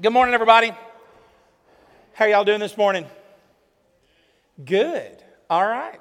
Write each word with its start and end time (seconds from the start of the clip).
Good 0.00 0.10
morning, 0.10 0.32
everybody. 0.32 0.72
How 2.14 2.24
y'all 2.24 2.44
doing 2.44 2.60
this 2.60 2.78
morning? 2.78 3.04
Good. 4.64 5.22
All 5.50 5.66
right. 5.66 6.00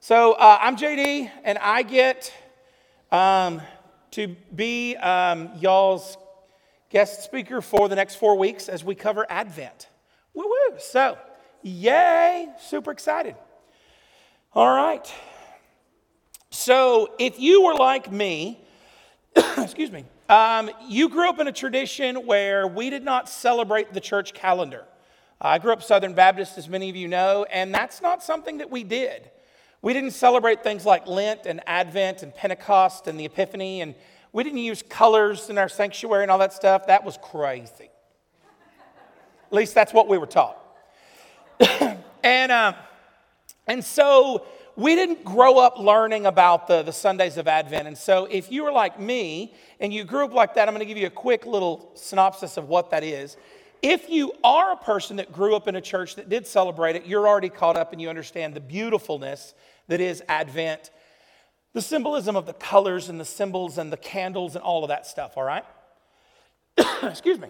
So 0.00 0.34
uh, 0.34 0.58
I'm 0.60 0.76
JD, 0.76 1.30
and 1.42 1.56
I 1.56 1.82
get 1.82 2.30
um, 3.10 3.62
to 4.10 4.36
be 4.54 4.96
um, 4.96 5.50
y'all's 5.58 6.18
guest 6.90 7.24
speaker 7.24 7.62
for 7.62 7.88
the 7.88 7.96
next 7.96 8.16
four 8.16 8.36
weeks 8.36 8.68
as 8.68 8.84
we 8.84 8.94
cover 8.94 9.24
Advent. 9.30 9.88
Woo 10.34 10.44
woo. 10.44 10.76
So, 10.78 11.16
yay! 11.62 12.48
Super 12.60 12.90
excited. 12.90 13.34
All 14.52 14.76
right. 14.76 15.10
So, 16.50 17.14
if 17.18 17.40
you 17.40 17.62
were 17.62 17.74
like 17.74 18.12
me, 18.12 18.60
excuse 19.56 19.90
me, 19.90 20.04
um, 20.28 20.70
you 20.88 21.08
grew 21.08 21.28
up 21.28 21.38
in 21.38 21.46
a 21.46 21.52
tradition 21.52 22.26
where 22.26 22.66
we 22.66 22.90
did 22.90 23.04
not 23.04 23.28
celebrate 23.28 23.92
the 23.92 24.00
church 24.00 24.34
calendar. 24.34 24.84
I 25.40 25.58
grew 25.58 25.72
up 25.72 25.82
Southern 25.82 26.14
Baptist, 26.14 26.58
as 26.58 26.68
many 26.68 26.90
of 26.90 26.96
you 26.96 27.08
know, 27.08 27.44
and 27.50 27.72
that's 27.72 28.02
not 28.02 28.22
something 28.22 28.58
that 28.58 28.70
we 28.70 28.82
did. 28.82 29.30
We 29.82 29.92
didn't 29.92 30.12
celebrate 30.12 30.64
things 30.64 30.84
like 30.84 31.06
Lent 31.06 31.46
and 31.46 31.60
Advent 31.66 32.22
and 32.22 32.34
Pentecost 32.34 33.06
and 33.06 33.20
the 33.20 33.26
Epiphany, 33.26 33.82
and 33.82 33.94
we 34.32 34.42
didn't 34.42 34.58
use 34.58 34.82
colors 34.82 35.48
in 35.48 35.58
our 35.58 35.68
sanctuary 35.68 36.22
and 36.22 36.30
all 36.30 36.38
that 36.38 36.52
stuff. 36.52 36.88
That 36.88 37.04
was 37.04 37.18
crazy. 37.22 37.90
At 39.46 39.52
least 39.52 39.74
that's 39.74 39.92
what 39.92 40.08
we 40.08 40.18
were 40.18 40.26
taught. 40.26 40.58
and, 42.24 42.50
uh, 42.50 42.72
and 43.68 43.84
so 43.84 44.44
we 44.76 44.94
didn't 44.94 45.24
grow 45.24 45.58
up 45.58 45.78
learning 45.78 46.26
about 46.26 46.68
the, 46.68 46.82
the 46.82 46.92
Sundays 46.92 47.38
of 47.38 47.48
Advent. 47.48 47.88
And 47.88 47.96
so, 47.96 48.26
if 48.26 48.52
you 48.52 48.62
were 48.62 48.72
like 48.72 49.00
me 49.00 49.54
and 49.80 49.92
you 49.92 50.04
grew 50.04 50.26
up 50.26 50.34
like 50.34 50.54
that, 50.54 50.68
I'm 50.68 50.74
going 50.74 50.86
to 50.86 50.86
give 50.86 50.98
you 50.98 51.06
a 51.06 51.10
quick 51.10 51.46
little 51.46 51.90
synopsis 51.94 52.58
of 52.58 52.68
what 52.68 52.90
that 52.90 53.02
is. 53.02 53.36
If 53.82 54.10
you 54.10 54.32
are 54.44 54.72
a 54.72 54.76
person 54.76 55.16
that 55.16 55.32
grew 55.32 55.56
up 55.56 55.66
in 55.68 55.76
a 55.76 55.80
church 55.80 56.16
that 56.16 56.28
did 56.28 56.46
celebrate 56.46 56.96
it, 56.96 57.06
you're 57.06 57.26
already 57.26 57.48
caught 57.48 57.76
up 57.76 57.92
and 57.92 58.00
you 58.00 58.08
understand 58.08 58.54
the 58.54 58.60
beautifulness 58.60 59.54
that 59.88 60.00
is 60.00 60.22
Advent, 60.28 60.90
the 61.72 61.82
symbolism 61.82 62.36
of 62.36 62.46
the 62.46 62.54
colors 62.54 63.08
and 63.08 63.18
the 63.20 63.24
symbols 63.24 63.78
and 63.78 63.92
the 63.92 63.96
candles 63.96 64.56
and 64.56 64.64
all 64.64 64.82
of 64.82 64.88
that 64.88 65.06
stuff, 65.06 65.36
all 65.36 65.44
right? 65.44 65.64
Excuse 67.02 67.38
me. 67.38 67.48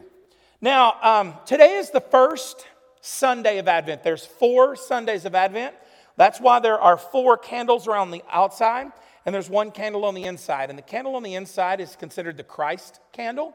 Now, 0.60 0.96
um, 1.02 1.34
today 1.44 1.76
is 1.76 1.90
the 1.90 2.00
first 2.00 2.66
Sunday 3.00 3.58
of 3.58 3.68
Advent. 3.68 4.02
There's 4.02 4.26
four 4.26 4.76
Sundays 4.76 5.24
of 5.24 5.34
Advent. 5.34 5.74
That's 6.16 6.40
why 6.40 6.60
there 6.60 6.78
are 6.78 6.96
four 6.96 7.36
candles 7.36 7.86
around 7.86 8.10
the 8.10 8.22
outside, 8.30 8.92
and 9.24 9.34
there's 9.34 9.50
one 9.50 9.70
candle 9.70 10.04
on 10.04 10.14
the 10.14 10.24
inside. 10.24 10.70
And 10.70 10.78
the 10.78 10.82
candle 10.82 11.14
on 11.16 11.22
the 11.22 11.34
inside 11.34 11.80
is 11.80 11.96
considered 11.96 12.36
the 12.36 12.44
Christ 12.44 13.00
candle. 13.12 13.54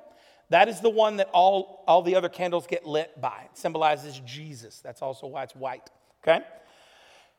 That 0.50 0.68
is 0.68 0.82
the 0.82 0.90
one 0.90 1.18
that 1.18 1.30
all, 1.32 1.84
all 1.88 2.02
the 2.02 2.16
other 2.16 2.30
candles 2.30 2.68
get 2.68 2.86
lit 2.86 3.20
by. 3.20 3.48
It 3.52 3.58
symbolizes 3.58 4.22
Jesus. 4.26 4.80
That's 4.80 5.02
also 5.02 5.28
why 5.28 5.44
it's 5.44 5.56
white. 5.56 5.90
Okay? 6.24 6.44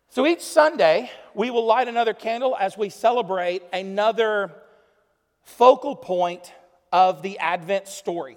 So 0.09 0.27
each 0.27 0.41
Sunday, 0.43 1.11
we 1.35 1.51
will 1.51 1.65
light 1.65 1.89
another 1.89 2.15
candle 2.15 2.57
as 2.59 2.77
we 2.77 2.89
celebrate 2.89 3.63
another 3.73 4.51
focal 5.43 5.95
point 5.95 6.53
of 6.93 7.23
the 7.23 7.39
Advent 7.39 7.89
story. 7.89 8.37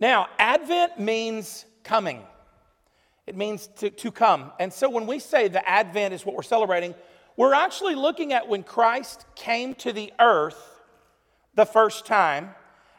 Now, 0.00 0.28
Advent 0.38 0.98
means 1.00 1.64
coming. 1.82 2.22
It 3.26 3.36
means 3.36 3.66
to, 3.78 3.90
to 3.90 4.12
come. 4.12 4.52
And 4.60 4.72
so 4.72 4.88
when 4.88 5.06
we 5.06 5.18
say 5.18 5.48
the 5.48 5.68
Advent 5.68 6.14
is 6.14 6.24
what 6.24 6.36
we're 6.36 6.42
celebrating, 6.42 6.94
we're 7.36 7.54
actually 7.54 7.94
looking 7.94 8.32
at 8.32 8.48
when 8.48 8.62
Christ 8.62 9.26
came 9.34 9.74
to 9.76 9.92
the 9.92 10.12
earth 10.18 10.58
the 11.54 11.66
first 11.66 12.06
time 12.06 12.50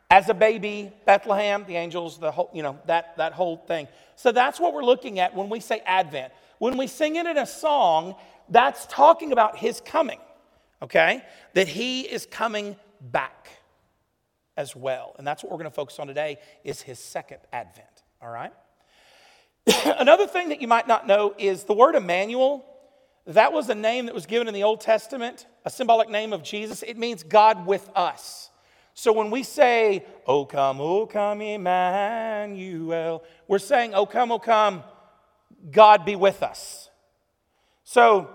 as 0.09 0.30
a 0.30 0.34
baby, 0.34 0.92
Bethlehem, 1.06 1.66
the 1.67 1.75
angels, 1.75 2.17
the 2.17 2.31
whole, 2.31 2.50
you 2.53 2.64
know, 2.64 2.78
that, 2.86 3.17
that 3.17 3.34
whole 3.34 3.58
thing. 3.58 3.88
So 4.16 4.31
that's 4.31 4.59
what 4.59 4.73
we're 4.73 4.84
looking 4.84 5.19
at 5.19 5.36
when 5.36 5.50
we 5.50 5.59
say 5.59 5.81
Advent. 5.86 6.34
When 6.59 6.78
we 6.78 6.88
sing 6.88 7.16
it 7.16 7.25
in 7.25 7.38
a 7.38 7.45
song, 7.45 8.16
that's 8.50 8.86
talking 8.88 9.31
about 9.31 9.57
his 9.57 9.81
coming, 9.81 10.19
okay? 10.81 11.23
That 11.53 11.68
he 11.68 12.02
is 12.02 12.25
coming 12.25 12.78
back 13.02 13.50
as 14.56 14.75
well. 14.75 15.16
And 15.18 15.28
that's 15.28 15.44
what 15.44 15.52
we're 15.52 15.59
going 15.59 15.69
to 15.69 15.75
focus 15.75 16.00
on 16.00 16.07
today 16.07 16.38
is 16.63 16.81
his 16.81 17.00
second 17.00 17.40
advent, 17.52 18.03
all 18.22 18.29
right? 18.29 18.53
Another 19.85 20.28
thing 20.28 20.50
that 20.50 20.61
you 20.61 20.67
might 20.67 20.88
not 20.88 21.07
know 21.07 21.33
is 21.38 21.63
the 21.66 21.73
word 21.73 21.95
Emmanuel. 21.95 22.66
That 23.25 23.51
was 23.51 23.67
a 23.69 23.75
name 23.75 24.05
that 24.05 24.16
was 24.16 24.25
given 24.25 24.47
in 24.47 24.53
the 24.53 24.63
Old 24.63 24.79
Testament, 24.79 25.45
a 25.66 25.69
symbolic 25.69 26.09
name 26.09 26.31
of 26.31 26.44
Jesus. 26.44 26.83
It 26.83 26.97
means 26.97 27.23
God 27.23 27.66
with 27.66 27.89
us. 27.94 28.50
So 28.94 29.11
when 29.11 29.29
we 29.29 29.44
say, 29.44 30.05
O 30.25 30.45
come, 30.45 30.79
O 30.79 31.05
come, 31.05 31.41
Emmanuel, 31.41 33.23
we're 33.47 33.59
saying, 33.59 33.94
O 33.94 34.05
come, 34.05 34.31
O 34.31 34.39
come, 34.39 34.83
God 35.69 36.05
be 36.05 36.16
with 36.16 36.41
us. 36.41 36.89
So 37.84 38.29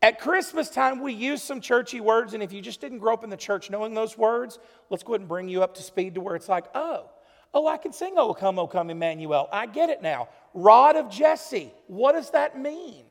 at 0.00 0.18
Christmas 0.18 0.70
time, 0.70 1.02
we 1.02 1.12
use 1.12 1.42
some 1.42 1.60
churchy 1.60 2.00
words, 2.00 2.32
and 2.32 2.42
if 2.42 2.52
you 2.52 2.62
just 2.62 2.80
didn't 2.80 2.98
grow 2.98 3.12
up 3.12 3.22
in 3.22 3.30
the 3.30 3.36
church 3.36 3.68
knowing 3.68 3.92
those 3.92 4.16
words, 4.16 4.58
let's 4.88 5.02
go 5.02 5.12
ahead 5.12 5.20
and 5.20 5.28
bring 5.28 5.48
you 5.50 5.62
up 5.62 5.74
to 5.74 5.82
speed 5.82 6.14
to 6.14 6.20
where 6.22 6.34
it's 6.34 6.48
like, 6.48 6.64
oh, 6.74 7.10
Oh, 7.52 7.66
I 7.66 7.76
can 7.76 7.92
sing, 7.92 8.14
Oh, 8.16 8.32
come, 8.32 8.58
oh, 8.58 8.66
come, 8.66 8.90
Emmanuel. 8.90 9.48
I 9.52 9.66
get 9.66 9.90
it 9.90 10.02
now. 10.02 10.28
Rod 10.54 10.96
of 10.96 11.10
Jesse. 11.10 11.72
What 11.86 12.12
does 12.12 12.30
that 12.30 12.58
mean? 12.58 13.04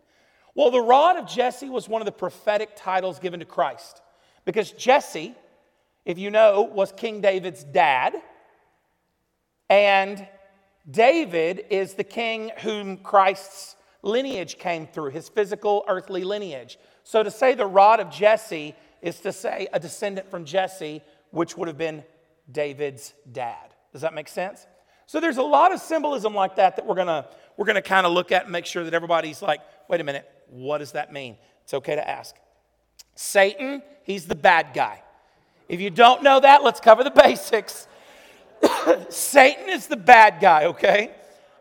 Well, 0.55 0.71
the 0.71 0.81
rod 0.81 1.17
of 1.17 1.27
Jesse 1.27 1.69
was 1.69 1.87
one 1.87 2.01
of 2.01 2.05
the 2.05 2.11
prophetic 2.11 2.71
titles 2.75 3.19
given 3.19 3.39
to 3.39 3.45
Christ 3.45 4.01
because 4.45 4.71
Jesse, 4.71 5.35
if 6.05 6.17
you 6.17 6.31
know, 6.31 6.63
was 6.63 6.91
King 6.91 7.21
David's 7.21 7.63
dad. 7.63 8.15
And 9.69 10.27
David 10.89 11.65
is 11.69 11.93
the 11.93 12.03
king 12.03 12.51
whom 12.61 12.97
Christ's 12.97 13.75
lineage 14.01 14.57
came 14.57 14.87
through, 14.87 15.11
his 15.11 15.29
physical 15.29 15.85
earthly 15.87 16.23
lineage. 16.23 16.79
So 17.03 17.21
to 17.21 17.29
say 17.29 17.53
the 17.53 17.67
rod 17.67 17.99
of 17.99 18.09
Jesse 18.09 18.75
is 19.01 19.19
to 19.21 19.31
say 19.31 19.67
a 19.71 19.79
descendant 19.79 20.29
from 20.31 20.45
Jesse, 20.45 21.01
which 21.31 21.55
would 21.57 21.67
have 21.67 21.77
been 21.77 22.03
David's 22.51 23.13
dad. 23.31 23.68
Does 23.91 24.01
that 24.01 24.13
make 24.13 24.27
sense? 24.27 24.65
So 25.07 25.19
there's 25.19 25.37
a 25.37 25.43
lot 25.43 25.73
of 25.73 25.79
symbolism 25.79 26.35
like 26.35 26.57
that 26.57 26.75
that 26.75 26.85
we're 26.85 26.95
gonna 26.95 27.27
we're 27.57 27.65
gonna 27.65 27.81
kind 27.81 28.05
of 28.05 28.13
look 28.13 28.31
at 28.31 28.43
and 28.43 28.51
make 28.51 28.65
sure 28.65 28.83
that 28.83 28.93
everybody's 28.93 29.41
like, 29.41 29.61
wait 29.87 30.01
a 30.01 30.03
minute, 30.03 30.29
what 30.49 30.77
does 30.77 30.91
that 30.93 31.11
mean? 31.11 31.37
It's 31.63 31.73
okay 31.73 31.95
to 31.95 32.07
ask. 32.07 32.35
Satan, 33.15 33.81
he's 34.03 34.25
the 34.25 34.35
bad 34.35 34.67
guy. 34.73 35.01
If 35.67 35.81
you 35.81 35.89
don't 35.89 36.23
know 36.23 36.39
that, 36.39 36.63
let's 36.63 36.79
cover 36.79 37.03
the 37.03 37.11
basics. 37.23 37.87
Satan 39.09 39.69
is 39.69 39.87
the 39.87 39.97
bad 39.97 40.39
guy, 40.41 40.65
okay? 40.65 41.11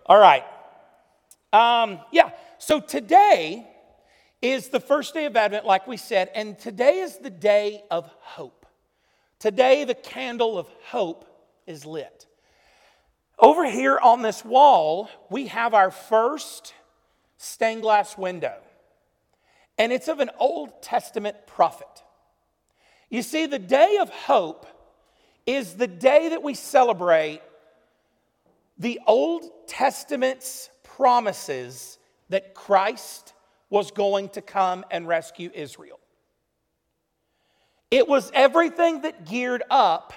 All 0.07 0.19
right. 0.19 0.45
Um, 1.53 2.01
yeah, 2.13 2.31
so 2.59 2.81
today 2.81 3.67
is 4.41 4.69
the 4.69 4.81
first 4.81 5.15
day 5.15 5.25
of 5.27 5.37
Advent, 5.37 5.65
like 5.65 5.87
we 5.87 5.97
said, 5.97 6.31
and 6.35 6.59
today 6.59 7.01
is 7.01 7.19
the 7.19 7.31
day 7.31 7.83
of 7.91 8.09
hope. 8.21 8.67
Today, 9.39 9.85
the 9.85 9.95
candle 9.95 10.59
of 10.59 10.69
hope 10.87 11.25
is 11.69 11.87
lit. 11.87 12.27
Over 13.39 13.71
here 13.71 13.99
on 13.99 14.23
this 14.23 14.45
wall, 14.45 15.09
we 15.31 15.47
have 15.47 15.75
our 15.75 15.93
first 15.93 16.75
stained 17.37 17.83
glass 17.83 18.19
window, 18.19 18.57
and 19.77 19.93
it's 19.93 20.09
of 20.09 20.19
an 20.19 20.31
Old 20.41 20.83
Testament 20.83 21.37
prophet. 21.47 22.03
You 23.11 23.23
see, 23.23 23.47
the 23.47 23.61
day 23.61 23.99
of 24.01 24.11
hope 24.11 24.67
is 25.47 25.75
the 25.75 25.87
day 25.87 26.31
that 26.31 26.43
we 26.43 26.55
celebrate 26.55 27.41
the 28.77 29.01
Old 29.07 29.45
Testament's 29.67 30.69
promises 30.83 31.99
that 32.29 32.55
Christ 32.55 33.33
was 33.71 33.91
going 33.91 34.31
to 34.31 34.43
come 34.43 34.85
and 34.91 35.07
rescue 35.07 35.51
Israel. 35.55 36.01
It 37.91 38.09
was 38.09 38.31
everything 38.35 39.03
that 39.03 39.27
geared 39.27 39.63
up 39.71 40.13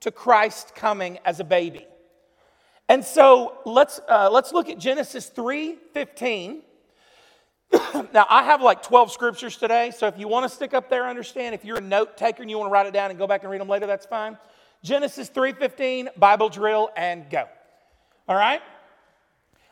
to 0.00 0.10
Christ 0.10 0.74
coming 0.74 1.18
as 1.24 1.40
a 1.40 1.44
baby. 1.44 1.86
And 2.88 3.04
so 3.04 3.58
let's, 3.64 4.00
uh, 4.08 4.30
let's 4.30 4.52
look 4.52 4.68
at 4.68 4.78
Genesis 4.78 5.26
3 5.26 5.76
15. 5.92 6.62
now, 8.14 8.26
I 8.30 8.44
have 8.44 8.62
like 8.62 8.82
12 8.82 9.12
scriptures 9.12 9.58
today, 9.58 9.90
so 9.94 10.06
if 10.06 10.18
you 10.18 10.26
want 10.26 10.48
to 10.48 10.54
stick 10.54 10.72
up 10.72 10.88
there, 10.88 11.06
understand. 11.06 11.54
If 11.54 11.66
you're 11.66 11.76
a 11.76 11.82
note 11.82 12.16
taker 12.16 12.40
and 12.40 12.50
you 12.50 12.56
want 12.56 12.70
to 12.70 12.72
write 12.72 12.86
it 12.86 12.94
down 12.94 13.10
and 13.10 13.18
go 13.18 13.26
back 13.26 13.42
and 13.42 13.50
read 13.50 13.60
them 13.60 13.68
later, 13.68 13.86
that's 13.86 14.06
fine. 14.06 14.38
Genesis 14.82 15.28
3:15, 15.28 16.08
Bible 16.16 16.48
drill, 16.48 16.90
and 16.96 17.28
go. 17.28 17.46
All 18.26 18.36
right? 18.36 18.62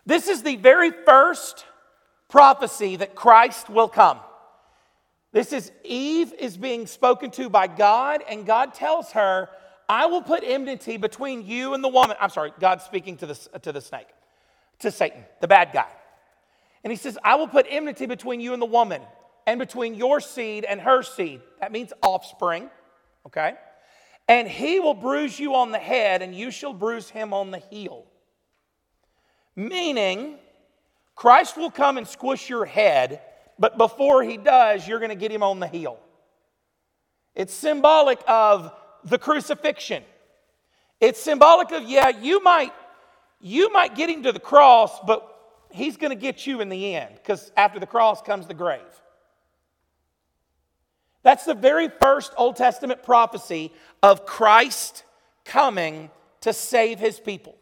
This 0.04 0.28
is 0.28 0.42
the 0.42 0.56
very 0.56 0.90
first 0.90 1.64
prophecy 2.28 2.96
that 2.96 3.14
Christ 3.14 3.70
will 3.70 3.88
come. 3.88 4.20
This 5.32 5.52
is 5.52 5.72
Eve 5.84 6.32
is 6.38 6.56
being 6.56 6.86
spoken 6.86 7.30
to 7.32 7.48
by 7.48 7.66
God, 7.66 8.22
and 8.28 8.44
God 8.44 8.74
tells 8.74 9.12
her 9.12 9.48
I 9.88 10.06
will 10.06 10.22
put 10.22 10.42
enmity 10.44 10.96
between 10.96 11.46
you 11.46 11.74
and 11.74 11.82
the 11.82 11.88
woman. 11.88 12.16
I'm 12.20 12.30
sorry, 12.30 12.52
God 12.58 12.82
speaking 12.82 13.16
to 13.18 13.26
the, 13.26 13.34
to 13.60 13.72
the 13.72 13.80
snake, 13.80 14.08
to 14.80 14.90
Satan, 14.90 15.24
the 15.40 15.48
bad 15.48 15.70
guy. 15.72 15.88
And 16.84 16.90
he 16.90 16.96
says, 16.96 17.18
I 17.24 17.36
will 17.36 17.48
put 17.48 17.66
enmity 17.68 18.06
between 18.06 18.40
you 18.40 18.52
and 18.52 18.62
the 18.62 18.66
woman, 18.66 19.02
and 19.46 19.58
between 19.58 19.94
your 19.94 20.20
seed 20.20 20.64
and 20.64 20.80
her 20.80 21.02
seed. 21.02 21.40
That 21.60 21.72
means 21.72 21.92
offspring, 22.02 22.68
okay? 23.26 23.54
and 24.28 24.48
he 24.48 24.80
will 24.80 24.94
bruise 24.94 25.38
you 25.38 25.54
on 25.54 25.70
the 25.70 25.78
head, 25.78 26.22
and 26.22 26.34
you 26.34 26.50
shall 26.50 26.72
bruise 26.72 27.08
him 27.08 27.32
on 27.32 27.50
the 27.50 27.58
heel. 27.58 28.04
Meaning, 29.54 30.38
Christ 31.14 31.56
will 31.56 31.70
come 31.70 31.96
and 31.96 32.06
squish 32.06 32.50
your 32.50 32.64
head, 32.64 33.20
but 33.58 33.78
before 33.78 34.22
he 34.22 34.36
does, 34.36 34.86
you're 34.86 34.98
going 34.98 35.10
to 35.10 35.16
get 35.16 35.30
him 35.30 35.42
on 35.42 35.60
the 35.60 35.68
heel. 35.68 35.98
It's 37.34 37.54
symbolic 37.54 38.18
of 38.26 38.72
the 39.06 39.18
crucifixion. 39.18 40.02
It's 41.00 41.20
symbolic 41.20 41.70
of, 41.72 41.84
yeah, 41.84 42.08
you 42.08 42.42
might, 42.42 42.72
you 43.40 43.72
might 43.72 43.94
get 43.94 44.10
him 44.10 44.22
to 44.24 44.32
the 44.32 44.40
cross, 44.40 44.98
but 45.06 45.32
he's 45.70 45.96
going 45.96 46.10
to 46.10 46.20
get 46.20 46.46
you 46.46 46.60
in 46.60 46.68
the 46.68 46.94
end, 46.94 47.14
because 47.14 47.52
after 47.56 47.78
the 47.78 47.86
cross 47.86 48.20
comes 48.20 48.46
the 48.46 48.54
grave. 48.54 48.80
That's 51.22 51.44
the 51.44 51.54
very 51.54 51.88
first 52.00 52.32
Old 52.36 52.56
Testament 52.56 53.02
prophecy 53.02 53.72
of 54.02 54.26
Christ 54.26 55.04
coming 55.44 56.10
to 56.42 56.52
save 56.52 56.98
his 56.98 57.18
people. 57.18 57.56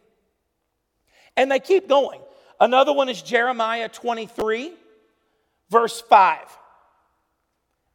And 1.37 1.51
they 1.51 1.61
keep 1.61 1.89
going. 1.89 2.21
Another 2.61 2.93
one 2.93 3.09
is 3.09 3.21
Jeremiah 3.21 3.89
23, 3.89 4.73
verse 5.71 6.01
5. 6.01 6.39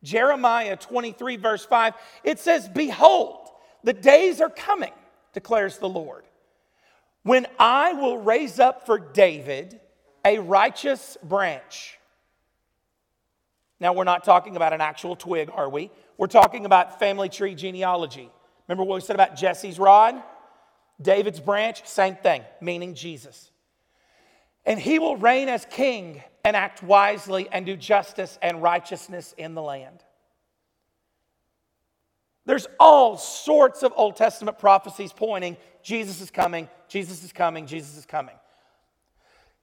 Jeremiah 0.04 0.76
23, 0.76 1.38
verse 1.38 1.66
5, 1.66 1.94
it 2.24 2.40
says, 2.40 2.68
Behold, 2.70 3.39
the 3.84 3.94
days 3.94 4.42
are 4.42 4.50
coming, 4.50 4.94
declares 5.34 5.78
the 5.78 5.90
Lord, 5.90 6.24
when 7.24 7.48
I 7.58 7.94
will 7.94 8.18
raise 8.18 8.60
up 8.60 8.86
for 8.86 9.00
David 9.00 9.80
a 10.26 10.40
righteous 10.40 11.18
branch 11.24 12.00
now, 13.80 13.94
we're 13.94 14.04
not 14.04 14.24
talking 14.24 14.56
about 14.56 14.74
an 14.74 14.82
actual 14.82 15.16
twig, 15.16 15.50
are 15.54 15.70
we? 15.70 15.90
We're 16.18 16.28
talking 16.28 16.66
about 16.66 17.00
family 17.00 17.30
tree 17.30 17.56
genealogy. 17.56 18.30
Remember 18.68 18.84
what 18.84 18.96
we 18.96 19.02
said 19.02 19.16
about 19.16 19.38
Jesse's 19.38 19.80
rod? 19.80 20.22
David's 21.02 21.40
branch, 21.40 21.86
same 21.88 22.16
thing, 22.16 22.44
meaning 22.60 22.94
Jesus. 22.94 23.52
And 24.66 24.78
he 24.78 25.00
will 25.00 25.16
reign 25.16 25.48
as 25.48 25.66
king 25.70 26.22
and 26.44 26.58
act 26.58 26.84
wisely 26.84 27.48
and 27.52 27.66
do 27.66 27.78
justice 27.78 28.38
and 28.42 28.62
righteousness 28.62 29.34
in 29.38 29.56
the 29.56 29.62
land. 29.62 30.04
There's 32.50 32.66
all 32.80 33.16
sorts 33.16 33.84
of 33.84 33.94
Old 33.96 34.16
Testament 34.16 34.58
prophecies 34.58 35.14
pointing 35.14 35.56
Jesus 35.84 36.20
is 36.20 36.32
coming, 36.32 36.68
Jesus 36.88 37.24
is 37.24 37.32
coming, 37.32 37.68
Jesus 37.68 37.96
is 37.96 38.08
coming. 38.08 38.34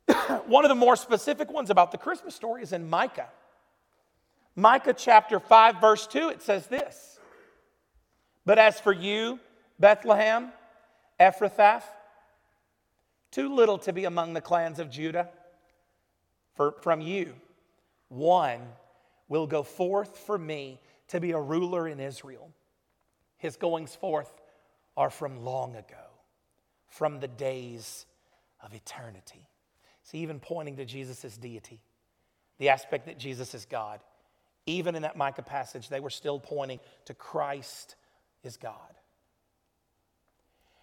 One 0.47 0.65
of 0.65 0.69
the 0.69 0.77
more 0.77 0.95
specific 0.95 1.51
ones 1.51 1.71
about 1.71 1.91
the 1.91 1.99
Christmas 1.99 2.37
story 2.37 2.63
is 2.63 2.73
in 2.73 2.89
Micah. 2.89 3.27
Micah 4.55 4.95
chapter 4.97 5.41
5, 5.41 5.81
verse 5.81 6.07
2, 6.07 6.29
it 6.29 6.43
says 6.43 6.69
this 6.69 7.19
But 8.45 8.57
as 8.57 8.79
for 8.79 8.93
you, 8.93 9.41
Bethlehem, 9.81 10.53
Ephrathah, 11.19 11.83
too 13.33 13.53
little 13.53 13.79
to 13.79 13.93
be 13.93 14.05
among 14.05 14.33
the 14.33 14.41
clans 14.41 14.79
of 14.79 14.91
Judah, 14.91 15.29
for 16.55 16.77
from 16.83 17.01
you, 17.01 17.35
one 18.11 18.61
will 19.27 19.49
go 19.49 19.65
forth 19.65 20.19
for 20.19 20.39
me 20.39 20.81
to 21.09 21.19
be 21.19 21.33
a 21.33 21.41
ruler 21.41 21.89
in 21.89 21.99
Israel. 21.99 22.53
His 23.39 23.57
goings 23.57 23.95
forth 23.95 24.33
are 24.97 25.11
from 25.11 25.45
long 25.45 25.77
ago, 25.77 26.11
from 26.89 27.21
the 27.21 27.29
days 27.29 28.07
of 28.63 28.75
eternity. 28.75 29.49
See, 30.03 30.19
even 30.19 30.41
pointing 30.41 30.77
to 30.77 30.85
Jesus' 30.85 31.37
deity, 31.37 31.81
the 32.59 32.71
aspect 32.71 33.07
that 33.07 33.19
Jesus 33.19 33.55
is 33.55 33.65
God. 33.65 34.01
Even 34.67 34.95
in 34.95 35.03
that 35.03 35.17
Micah 35.17 35.43
passage, 35.43 35.89
they 35.89 36.01
were 36.01 36.11
still 36.11 36.41
pointing 36.41 36.81
to 37.05 37.15
Christ 37.15 37.95
is 38.43 38.57
God. 38.57 38.75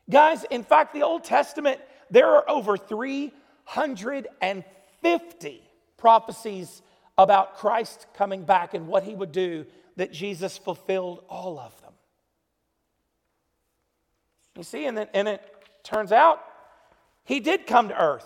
Guys, 0.10 0.46
in 0.50 0.64
fact, 0.64 0.94
the 0.94 1.04
Old 1.04 1.24
Testament, 1.24 1.80
there 2.12 2.28
are 2.28 2.50
over 2.50 2.76
350 2.78 5.70
prophecies 5.98 6.82
about 7.18 7.58
Christ 7.58 8.08
coming 8.14 8.44
back 8.44 8.74
and 8.74 8.88
what 8.88 9.04
he 9.04 9.16
would 9.16 9.32
do 9.32 9.66
that 9.96 10.12
Jesus 10.12 10.58
fulfilled 10.58 11.24
all 11.30 11.58
of 11.60 11.80
them. 11.82 11.83
You 14.56 14.64
see, 14.64 14.86
and, 14.86 15.08
and 15.14 15.28
it 15.28 15.42
turns 15.84 16.12
out 16.12 16.44
he 17.24 17.40
did 17.40 17.66
come 17.68 17.90
to 17.90 18.00
earth. 18.02 18.26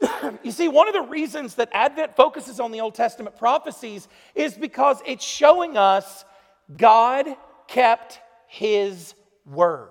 you 0.42 0.52
see, 0.52 0.68
one 0.68 0.88
of 0.88 0.94
the 0.94 1.02
reasons 1.02 1.54
that 1.54 1.68
Advent 1.72 2.16
focuses 2.16 2.60
on 2.60 2.70
the 2.70 2.80
Old 2.80 2.94
Testament 2.94 3.36
prophecies 3.36 4.08
is 4.34 4.54
because 4.54 5.00
it's 5.06 5.24
showing 5.24 5.76
us 5.76 6.24
God 6.76 7.26
kept 7.66 8.20
his 8.46 9.14
word. 9.44 9.88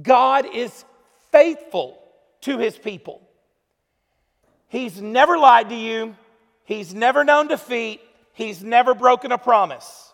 God 0.00 0.46
is 0.54 0.84
faithful 1.32 2.00
to 2.42 2.58
his 2.58 2.78
people. 2.78 3.22
He's 4.68 5.00
never 5.00 5.38
lied 5.38 5.70
to 5.70 5.74
you, 5.74 6.14
he's 6.64 6.94
never 6.94 7.24
known 7.24 7.48
defeat, 7.48 8.00
he's 8.32 8.62
never 8.62 8.94
broken 8.94 9.32
a 9.32 9.38
promise. 9.38 10.12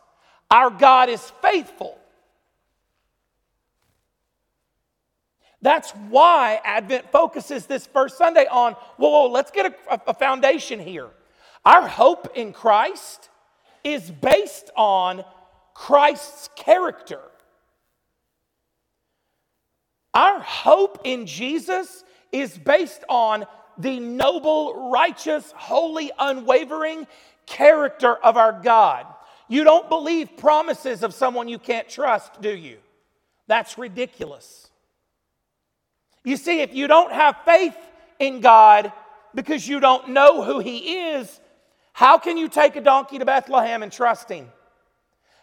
Our 0.51 0.71
God 0.71 1.09
is 1.09 1.33
faithful. 1.43 1.99
That's 5.65 5.93
why 6.11 6.61
Advent 6.63 7.11
focuses 7.11 7.65
this 7.65 7.87
first 7.87 8.19
Sunday 8.19 8.47
on, 8.51 8.75
whoa, 8.99 9.09
whoa 9.09 9.31
let's 9.31 9.51
get 9.51 9.75
a, 9.91 10.01
a 10.07 10.13
foundation 10.13 10.79
here. 10.79 11.09
Our 11.65 11.89
hope 11.89 12.29
in 12.35 12.53
Christ 12.53 13.31
is 13.83 14.11
based 14.11 14.71
on 14.77 15.25
Christ's 15.73 16.51
character. 16.55 17.23
Our 20.13 20.39
hope 20.39 21.01
in 21.05 21.25
Jesus 21.25 22.05
is 22.31 22.59
based 22.59 23.03
on 23.09 23.47
the 23.79 23.99
noble, 24.01 24.91
righteous, 24.91 25.51
holy, 25.57 26.11
unwavering 26.19 27.07
character 27.47 28.17
of 28.17 28.37
our 28.37 28.53
God. 28.53 29.07
You 29.49 29.65
don't 29.65 29.89
believe 29.89 30.37
promises 30.37 31.03
of 31.03 31.15
someone 31.15 31.49
you 31.49 31.59
can't 31.59 31.89
trust, 31.89 32.43
do 32.43 32.55
you? 32.55 32.77
That's 33.47 33.79
ridiculous. 33.79 34.71
You 36.25 36.39
see, 36.39 36.63
if 36.63 36.75
you 36.75 36.87
don't 36.87 37.13
have 37.13 37.37
faith 37.45 37.77
in 38.19 38.41
God 38.41 38.93
because 39.35 39.69
you 39.69 39.79
don't 39.79 40.11
know 40.11 40.43
who 40.43 40.59
He 40.59 40.97
is, 41.11 41.41
how 41.93 42.19
can 42.19 42.37
you 42.39 42.49
take 42.49 42.77
a 42.77 42.81
donkey 42.81 43.19
to 43.19 43.25
Bethlehem 43.25 43.83
and 43.83 43.93
trust 43.93 44.31
Him? 44.31 44.49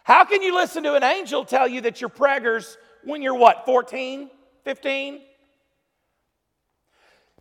How 0.04 0.24
can 0.24 0.42
you 0.42 0.54
listen 0.54 0.82
to 0.82 0.94
an 0.94 1.04
angel 1.04 1.44
tell 1.44 1.68
you 1.68 1.82
that 1.82 2.00
you're 2.00 2.10
preggers 2.10 2.76
when 3.04 3.22
you're 3.22 3.36
what, 3.36 3.64
14, 3.64 4.28
15? 4.64 5.20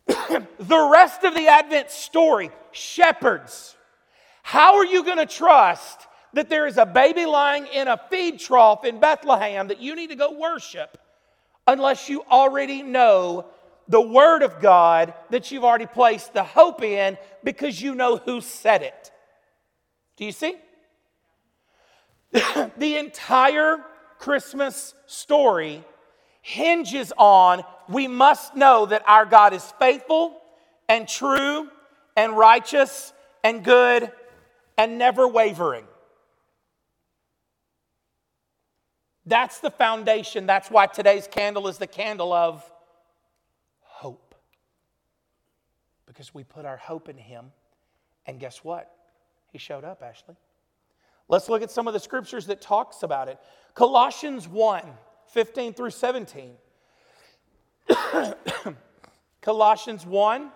the 0.05 0.89
rest 0.91 1.23
of 1.23 1.33
the 1.33 1.47
Advent 1.47 1.89
story, 1.89 2.51
shepherds. 2.71 3.75
How 4.43 4.77
are 4.77 4.85
you 4.85 5.03
going 5.03 5.17
to 5.17 5.25
trust 5.25 6.07
that 6.33 6.49
there 6.49 6.67
is 6.67 6.77
a 6.77 6.85
baby 6.85 7.25
lying 7.25 7.65
in 7.67 7.87
a 7.87 7.99
feed 8.09 8.39
trough 8.39 8.85
in 8.85 8.99
Bethlehem 8.99 9.67
that 9.67 9.81
you 9.81 9.95
need 9.95 10.09
to 10.11 10.15
go 10.15 10.37
worship 10.37 10.97
unless 11.67 12.09
you 12.09 12.23
already 12.23 12.83
know 12.83 13.45
the 13.87 14.01
Word 14.01 14.41
of 14.43 14.61
God 14.61 15.13
that 15.29 15.51
you've 15.51 15.63
already 15.63 15.85
placed 15.85 16.33
the 16.33 16.43
hope 16.43 16.81
in 16.81 17.17
because 17.43 17.81
you 17.81 17.95
know 17.95 18.17
who 18.17 18.41
said 18.41 18.81
it. 18.81 19.11
Do 20.17 20.25
you 20.25 20.31
see? 20.31 20.55
the 22.31 22.97
entire 22.97 23.83
Christmas 24.19 24.93
story 25.07 25.83
hinges 26.41 27.11
on 27.17 27.63
we 27.89 28.07
must 28.07 28.55
know 28.55 28.85
that 28.85 29.03
our 29.07 29.25
God 29.25 29.53
is 29.53 29.73
faithful 29.77 30.37
and 30.87 31.07
true 31.07 31.67
and 32.15 32.37
righteous 32.37 33.13
and 33.43 33.63
good 33.63 34.11
and 34.77 34.97
never 34.97 35.27
wavering. 35.27 35.85
That's 39.25 39.59
the 39.59 39.71
foundation. 39.71 40.45
That's 40.45 40.71
why 40.71 40.87
today's 40.87 41.27
candle 41.27 41.67
is 41.67 41.77
the 41.77 41.87
candle 41.87 42.33
of 42.33 42.63
hope. 43.81 44.35
Because 46.07 46.33
we 46.33 46.43
put 46.43 46.65
our 46.65 46.77
hope 46.77 47.07
in 47.07 47.17
Him, 47.17 47.51
and 48.25 48.39
guess 48.39 48.63
what? 48.63 48.91
He 49.51 49.57
showed 49.57 49.83
up, 49.83 50.01
Ashley. 50.01 50.35
Let's 51.27 51.49
look 51.49 51.61
at 51.61 51.71
some 51.71 51.87
of 51.87 51.93
the 51.93 51.99
scriptures 51.99 52.47
that 52.47 52.61
talks 52.61 53.03
about 53.03 53.27
it. 53.27 53.37
Colossians 53.73 54.47
1, 54.47 54.83
15 55.27 55.73
through 55.73 55.91
17. 55.91 56.53
Colossians 59.41 60.05
1, 60.05 60.49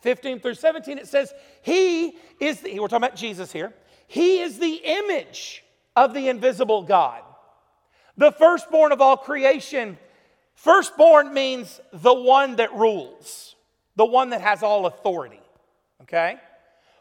15 0.00 0.40
through 0.40 0.54
17, 0.54 0.98
it 0.98 1.08
says, 1.08 1.34
He 1.62 2.16
is 2.40 2.60
the, 2.60 2.78
we're 2.78 2.88
talking 2.88 3.04
about 3.04 3.16
Jesus 3.16 3.52
here. 3.52 3.72
He 4.06 4.40
is 4.40 4.58
the 4.58 4.80
image 4.84 5.64
of 5.94 6.14
the 6.14 6.28
invisible 6.28 6.82
God 6.82 7.22
the 8.16 8.32
firstborn 8.32 8.92
of 8.92 9.00
all 9.00 9.16
creation. 9.16 9.98
Firstborn 10.54 11.32
means 11.32 11.80
the 11.92 12.14
one 12.14 12.56
that 12.56 12.72
rules, 12.74 13.56
the 13.96 14.04
one 14.04 14.30
that 14.30 14.40
has 14.40 14.62
all 14.62 14.86
authority. 14.86 15.40
Okay? 16.02 16.36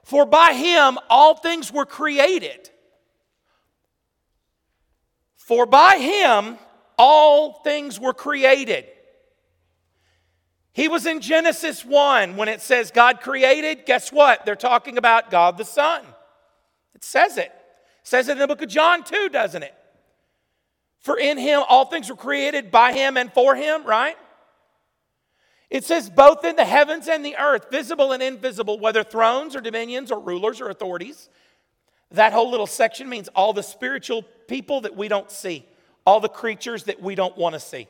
For 0.04 0.26
by 0.26 0.54
him 0.54 0.98
all 1.10 1.36
things 1.36 1.72
were 1.72 1.86
created. 1.86 2.70
For 5.36 5.66
by 5.66 5.98
him 5.98 6.58
all 6.98 7.54
things 7.64 8.00
were 8.00 8.14
created. 8.14 8.86
He 10.74 10.88
was 10.88 11.06
in 11.06 11.20
Genesis 11.20 11.84
1 11.84 12.38
when 12.38 12.48
it 12.48 12.62
says 12.62 12.92
God 12.92 13.20
created. 13.20 13.86
Guess 13.86 14.14
what? 14.14 14.46
They're 14.46 14.56
talking 14.56 14.98
about 14.98 15.30
God 15.30 15.58
the 15.58 15.66
Son. 15.66 16.06
It 16.96 17.04
says 17.04 17.38
it. 17.38 17.52
it 17.52 17.54
says 18.04 18.30
it 18.30 18.34
in 18.34 18.38
the 18.38 18.48
book 18.48 18.62
of 18.62 18.70
John 18.70 19.04
too, 19.04 19.28
doesn't 19.30 19.64
it? 19.64 19.74
For 21.02 21.18
in 21.18 21.38
him 21.38 21.64
all 21.68 21.86
things 21.86 22.10
were 22.10 22.16
created 22.16 22.72
by 22.72 22.94
him 22.94 23.18
and 23.18 23.32
for 23.34 23.56
him, 23.56 23.84
right? 23.84 24.18
It 25.70 25.84
says 25.86 26.10
both 26.10 26.44
in 26.44 26.56
the 26.58 26.66
heavens 26.66 27.08
and 27.08 27.26
the 27.26 27.38
earth, 27.38 27.72
visible 27.72 28.12
and 28.12 28.22
invisible, 28.22 28.78
whether 28.78 29.04
thrones 29.04 29.56
or 29.56 29.62
dominions 29.62 30.12
or 30.12 30.20
rulers 30.20 30.62
or 30.62 30.70
authorities. 30.70 31.30
That 32.12 32.34
whole 32.34 32.52
little 32.52 32.68
section 32.68 33.08
means 33.08 33.30
all 33.30 33.54
the 33.54 33.64
spiritual 33.64 34.24
people 34.48 34.82
that 34.82 34.96
we 34.96 35.08
don't 35.08 35.32
see, 35.32 35.66
all 36.06 36.20
the 36.20 36.30
creatures 36.30 36.84
that 36.84 37.02
we 37.02 37.16
don't 37.16 37.38
want 37.38 37.54
to 37.54 37.60
see, 37.60 37.88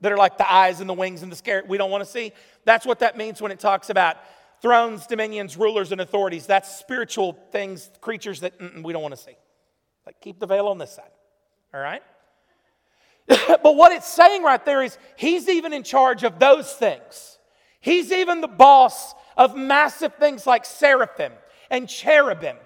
that 0.00 0.10
are 0.10 0.16
like 0.16 0.38
the 0.38 0.50
eyes 0.50 0.80
and 0.80 0.88
the 0.88 0.94
wings 0.94 1.22
and 1.22 1.30
the 1.30 1.36
scare 1.36 1.62
we 1.68 1.76
don't 1.76 1.90
want 1.90 2.02
to 2.02 2.10
see. 2.10 2.32
That's 2.64 2.86
what 2.86 3.00
that 3.00 3.18
means 3.18 3.42
when 3.42 3.52
it 3.52 3.60
talks 3.60 3.90
about 3.90 4.16
thrones, 4.62 5.06
dominions, 5.06 5.58
rulers, 5.58 5.92
and 5.92 6.00
authorities. 6.00 6.46
That's 6.46 6.74
spiritual 6.74 7.38
things, 7.52 7.90
creatures 8.00 8.40
that 8.40 8.54
we 8.82 8.94
don't 8.94 9.02
want 9.02 9.14
to 9.14 9.20
see. 9.20 9.36
Like 10.06 10.20
keep 10.22 10.40
the 10.40 10.46
veil 10.46 10.68
on 10.68 10.78
this 10.78 10.92
side. 10.92 11.10
All 11.74 11.80
right? 11.80 12.02
but 13.62 13.76
what 13.76 13.92
it's 13.92 14.08
saying 14.08 14.42
right 14.42 14.64
there 14.64 14.82
is 14.82 14.98
he's 15.16 15.48
even 15.48 15.72
in 15.72 15.84
charge 15.84 16.24
of 16.24 16.38
those 16.38 16.72
things. 16.72 17.38
He's 17.80 18.10
even 18.10 18.40
the 18.40 18.48
boss 18.48 19.14
of 19.36 19.56
massive 19.56 20.14
things 20.16 20.46
like 20.46 20.64
seraphim 20.64 21.32
and 21.70 21.88
cherubim. 21.88 22.56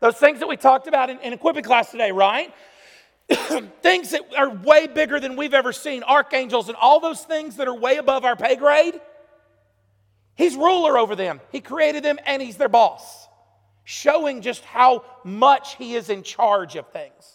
Those 0.00 0.16
things 0.16 0.40
that 0.40 0.48
we 0.48 0.56
talked 0.56 0.86
about 0.86 1.10
in, 1.10 1.18
in 1.20 1.32
equipping 1.34 1.62
class 1.62 1.90
today, 1.90 2.10
right? 2.10 2.52
things 3.82 4.10
that 4.10 4.22
are 4.36 4.50
way 4.50 4.86
bigger 4.86 5.20
than 5.20 5.36
we've 5.36 5.54
ever 5.54 5.72
seen, 5.72 6.02
archangels 6.02 6.68
and 6.68 6.76
all 6.76 7.00
those 7.00 7.22
things 7.22 7.56
that 7.56 7.68
are 7.68 7.74
way 7.74 7.98
above 7.98 8.24
our 8.24 8.36
pay 8.36 8.56
grade. 8.56 8.98
He's 10.36 10.56
ruler 10.56 10.96
over 10.98 11.14
them. 11.14 11.40
He 11.52 11.60
created 11.60 12.02
them 12.02 12.18
and 12.24 12.40
he's 12.40 12.56
their 12.56 12.68
boss, 12.68 13.28
showing 13.84 14.40
just 14.40 14.64
how 14.64 15.04
much 15.22 15.76
he 15.76 15.94
is 15.94 16.08
in 16.08 16.22
charge 16.22 16.76
of 16.76 16.88
things. 16.88 17.33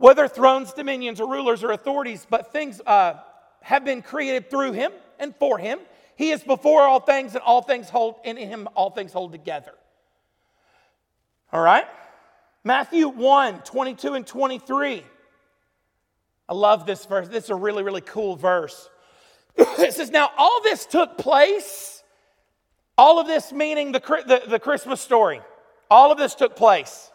Whether 0.00 0.28
thrones, 0.28 0.72
dominions, 0.72 1.20
or 1.20 1.30
rulers 1.30 1.62
or 1.62 1.72
authorities, 1.72 2.26
but 2.30 2.54
things 2.54 2.80
uh, 2.86 3.20
have 3.60 3.84
been 3.84 4.00
created 4.00 4.48
through 4.48 4.72
him 4.72 4.92
and 5.18 5.36
for 5.36 5.58
him. 5.58 5.78
He 6.16 6.30
is 6.30 6.42
before 6.42 6.84
all 6.84 7.00
things, 7.00 7.34
and 7.34 7.42
all 7.42 7.60
things 7.60 7.90
hold 7.90 8.14
in 8.24 8.38
him, 8.38 8.66
all 8.74 8.88
things 8.88 9.12
hold 9.12 9.32
together. 9.32 9.74
All 11.52 11.60
right? 11.60 11.84
Matthew 12.64 13.08
1 13.08 13.60
22 13.60 14.14
and 14.14 14.26
23. 14.26 15.04
I 16.48 16.54
love 16.54 16.86
this 16.86 17.04
verse. 17.04 17.28
This 17.28 17.44
is 17.44 17.50
a 17.50 17.54
really, 17.54 17.82
really 17.82 18.00
cool 18.00 18.36
verse. 18.36 18.88
it 19.56 19.92
says, 19.92 20.10
Now 20.10 20.30
all 20.38 20.62
this 20.62 20.86
took 20.86 21.18
place, 21.18 22.02
all 22.96 23.20
of 23.20 23.26
this 23.26 23.52
meaning 23.52 23.92
the, 23.92 24.00
the, 24.00 24.44
the 24.48 24.58
Christmas 24.58 25.02
story, 25.02 25.42
all 25.90 26.10
of 26.10 26.16
this 26.16 26.34
took 26.34 26.56
place 26.56 27.10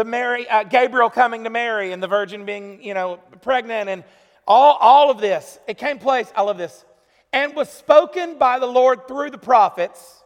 the 0.00 0.04
Mary, 0.06 0.48
uh, 0.48 0.62
Gabriel 0.62 1.10
coming 1.10 1.44
to 1.44 1.50
Mary 1.50 1.92
and 1.92 2.02
the 2.02 2.08
virgin 2.08 2.46
being, 2.46 2.82
you 2.82 2.94
know, 2.94 3.18
pregnant 3.42 3.90
and 3.90 4.02
all, 4.46 4.78
all 4.80 5.10
of 5.10 5.20
this. 5.20 5.58
It 5.68 5.76
came 5.76 5.98
place, 5.98 6.32
I 6.34 6.40
love 6.40 6.56
this, 6.56 6.86
and 7.34 7.54
was 7.54 7.68
spoken 7.68 8.38
by 8.38 8.58
the 8.58 8.66
Lord 8.66 9.06
through 9.06 9.28
the 9.28 9.36
prophets. 9.36 10.24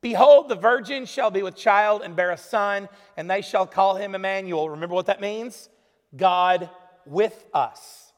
Behold, 0.00 0.48
the 0.48 0.54
virgin 0.54 1.04
shall 1.04 1.30
be 1.30 1.42
with 1.42 1.54
child 1.54 2.00
and 2.00 2.16
bear 2.16 2.30
a 2.30 2.38
son, 2.38 2.88
and 3.18 3.30
they 3.30 3.42
shall 3.42 3.66
call 3.66 3.96
him 3.96 4.14
Emmanuel. 4.14 4.70
Remember 4.70 4.94
what 4.94 5.04
that 5.06 5.20
means? 5.20 5.68
God 6.16 6.70
with 7.04 7.44
us. 7.52 8.10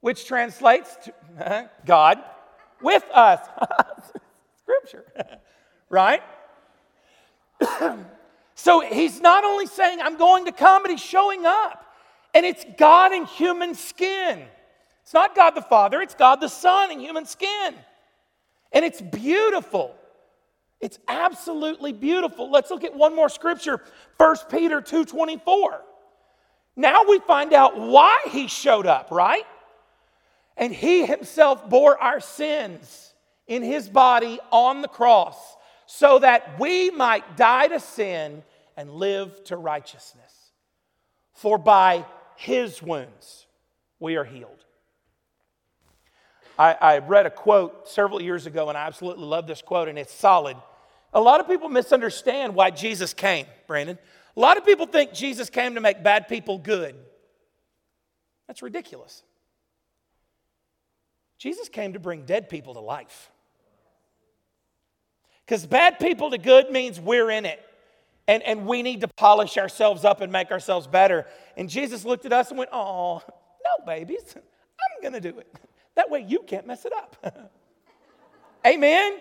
Which 0.00 0.26
translates 0.26 0.94
to 1.06 1.70
God 1.86 2.22
with 2.82 3.04
us. 3.14 3.40
Scripture, 4.60 5.06
right? 5.88 6.22
So 8.54 8.80
he's 8.80 9.20
not 9.20 9.44
only 9.44 9.66
saying, 9.66 10.00
I'm 10.00 10.16
going 10.16 10.44
to 10.46 10.52
come, 10.52 10.82
but 10.82 10.90
he's 10.90 11.00
showing 11.00 11.46
up. 11.46 11.84
And 12.34 12.46
it's 12.46 12.64
God 12.78 13.12
in 13.12 13.24
human 13.24 13.74
skin. 13.74 14.42
It's 15.02 15.14
not 15.14 15.34
God 15.34 15.50
the 15.50 15.62
Father, 15.62 16.00
it's 16.00 16.14
God 16.14 16.36
the 16.36 16.48
Son 16.48 16.90
in 16.90 17.00
human 17.00 17.26
skin. 17.26 17.74
And 18.72 18.84
it's 18.84 19.00
beautiful. 19.00 19.94
It's 20.80 20.98
absolutely 21.06 21.92
beautiful. 21.92 22.50
Let's 22.50 22.70
look 22.70 22.82
at 22.82 22.94
one 22.94 23.14
more 23.14 23.28
scripture, 23.28 23.80
1 24.16 24.36
Peter 24.50 24.80
2:24. 24.80 25.80
Now 26.74 27.04
we 27.04 27.20
find 27.20 27.52
out 27.52 27.78
why 27.78 28.18
he 28.30 28.48
showed 28.48 28.86
up, 28.86 29.10
right? 29.10 29.46
And 30.56 30.72
he 30.72 31.06
himself 31.06 31.68
bore 31.68 31.98
our 31.98 32.20
sins 32.20 33.14
in 33.46 33.62
his 33.62 33.88
body 33.88 34.40
on 34.50 34.82
the 34.82 34.88
cross 34.88 35.56
so 35.94 36.18
that 36.18 36.58
we 36.58 36.90
might 36.90 37.36
die 37.36 37.68
to 37.68 37.78
sin 37.78 38.42
and 38.78 38.90
live 38.90 39.44
to 39.44 39.58
righteousness. 39.58 40.32
For 41.34 41.58
by 41.58 42.06
his 42.34 42.82
wounds 42.82 43.46
we 44.00 44.16
are 44.16 44.24
healed. 44.24 44.64
I, 46.58 46.72
I, 46.80 46.98
read 46.98 47.26
a 47.26 47.30
quote 47.30 47.88
several 47.88 48.22
years 48.22 48.46
ago, 48.46 48.70
and 48.70 48.78
I 48.78 48.86
absolutely 48.86 49.24
love 49.26 49.46
this 49.46 49.60
quote, 49.60 49.88
and 49.88 49.98
it's 49.98 50.14
solid. 50.14 50.56
A 51.12 51.20
lot 51.20 51.40
of 51.40 51.46
people 51.46 51.68
misunderstand 51.68 52.54
why 52.54 52.70
Jesus 52.70 53.12
came, 53.12 53.44
Brandon. 53.66 53.98
A 54.34 54.40
lot 54.40 54.56
of 54.56 54.64
people 54.64 54.86
think 54.86 55.12
Jesus 55.12 55.50
came 55.50 55.74
to 55.74 55.82
make 55.82 56.02
bad 56.02 56.26
people 56.26 56.56
good. 56.56 56.94
That's 58.46 58.62
ridiculous. 58.62 59.22
Jesus 61.36 61.68
came 61.68 61.92
to 61.92 61.98
bring 61.98 62.24
dead 62.24 62.48
people 62.48 62.72
to 62.74 62.80
life. 62.80 63.30
Because 65.46 65.66
bad 65.66 65.98
people 65.98 66.30
to 66.30 66.38
good 66.38 66.70
means 66.70 67.00
we're 67.00 67.30
in 67.30 67.46
it. 67.46 67.60
And, 68.28 68.42
and 68.44 68.66
we 68.66 68.82
need 68.82 69.00
to 69.00 69.08
polish 69.08 69.58
ourselves 69.58 70.04
up 70.04 70.20
and 70.20 70.30
make 70.30 70.50
ourselves 70.50 70.86
better. 70.86 71.26
And 71.56 71.68
Jesus 71.68 72.04
looked 72.04 72.24
at 72.24 72.32
us 72.32 72.50
and 72.50 72.58
went, 72.58 72.70
Oh, 72.72 73.20
no, 73.26 73.84
babies, 73.86 74.34
I'm 74.36 75.02
going 75.02 75.20
to 75.20 75.20
do 75.20 75.38
it. 75.38 75.52
That 75.96 76.08
way 76.08 76.24
you 76.26 76.40
can't 76.46 76.66
mess 76.66 76.84
it 76.84 76.92
up. 76.92 77.50
Amen? 78.66 79.18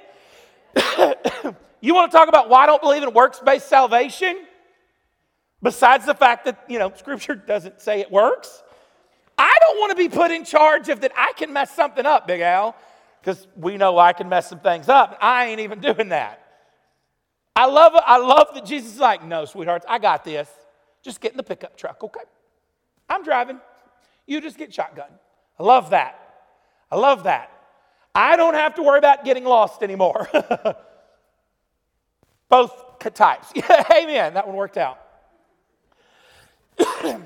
you 1.82 1.96
want 1.96 2.12
to 2.12 2.18
talk 2.18 2.30
about 2.30 2.48
why 2.48 2.64
I 2.64 2.66
don't 2.68 2.82
believe 2.82 3.04
in 3.04 3.12
works 3.14 3.40
based 3.40 3.68
salvation? 3.68 4.46
Besides 5.64 6.06
the 6.06 6.16
fact 6.16 6.46
that, 6.46 6.64
you 6.70 6.80
know, 6.80 6.92
Scripture 6.96 7.36
doesn't 7.36 7.82
say 7.82 8.00
it 8.00 8.12
works. 8.12 8.64
I 9.38 9.52
don't 9.62 9.80
want 9.80 9.92
to 9.92 9.96
be 9.96 10.10
put 10.10 10.32
in 10.32 10.46
charge 10.46 10.90
of 10.90 11.02
that 11.02 11.12
I 11.18 11.34
can 11.34 11.52
mess 11.52 11.76
something 11.76 12.06
up, 12.06 12.28
Big 12.28 12.42
Al 12.42 12.76
because 13.22 13.48
we 13.56 13.78
know 13.78 13.98
I 13.98 14.14
can 14.14 14.28
mess 14.30 14.50
some 14.50 14.60
things 14.60 14.90
up. 14.90 15.18
I 15.22 15.46
ain't 15.46 15.60
even 15.60 15.80
doing 15.82 16.10
that. 16.10 16.40
I 17.56 17.66
love. 17.66 17.94
I 17.96 18.18
love 18.18 18.48
that 18.56 18.66
Jesus 18.66 18.94
is 18.94 19.00
like, 19.00 19.24
no, 19.24 19.46
sweethearts, 19.46 19.86
I 19.88 20.00
got 20.00 20.24
this. 20.24 20.50
Just 21.04 21.22
get 21.22 21.32
in 21.32 21.38
the 21.38 21.44
pickup 21.44 21.78
truck, 21.78 22.04
okay? 22.04 22.22
I'm 23.10 23.24
driving. 23.24 23.60
You 24.26 24.40
just 24.42 24.58
get 24.58 24.74
shotgun. 24.74 25.10
I 25.60 25.64
love 25.64 25.90
that. 25.90 26.18
I 26.92 26.96
love 26.96 27.24
that. 27.24 27.52
I 28.14 28.36
don't 28.36 28.54
have 28.54 28.76
to 28.76 28.84
worry 28.84 29.00
about 29.00 29.26
getting 29.26 29.44
lost 29.44 29.84
anymore. 29.84 30.30
Both 32.50 33.00
types. 33.10 33.52
Amen. 33.92 34.34
That 34.36 34.46
one 34.46 34.56
worked 34.56 34.78
out. 34.78 35.00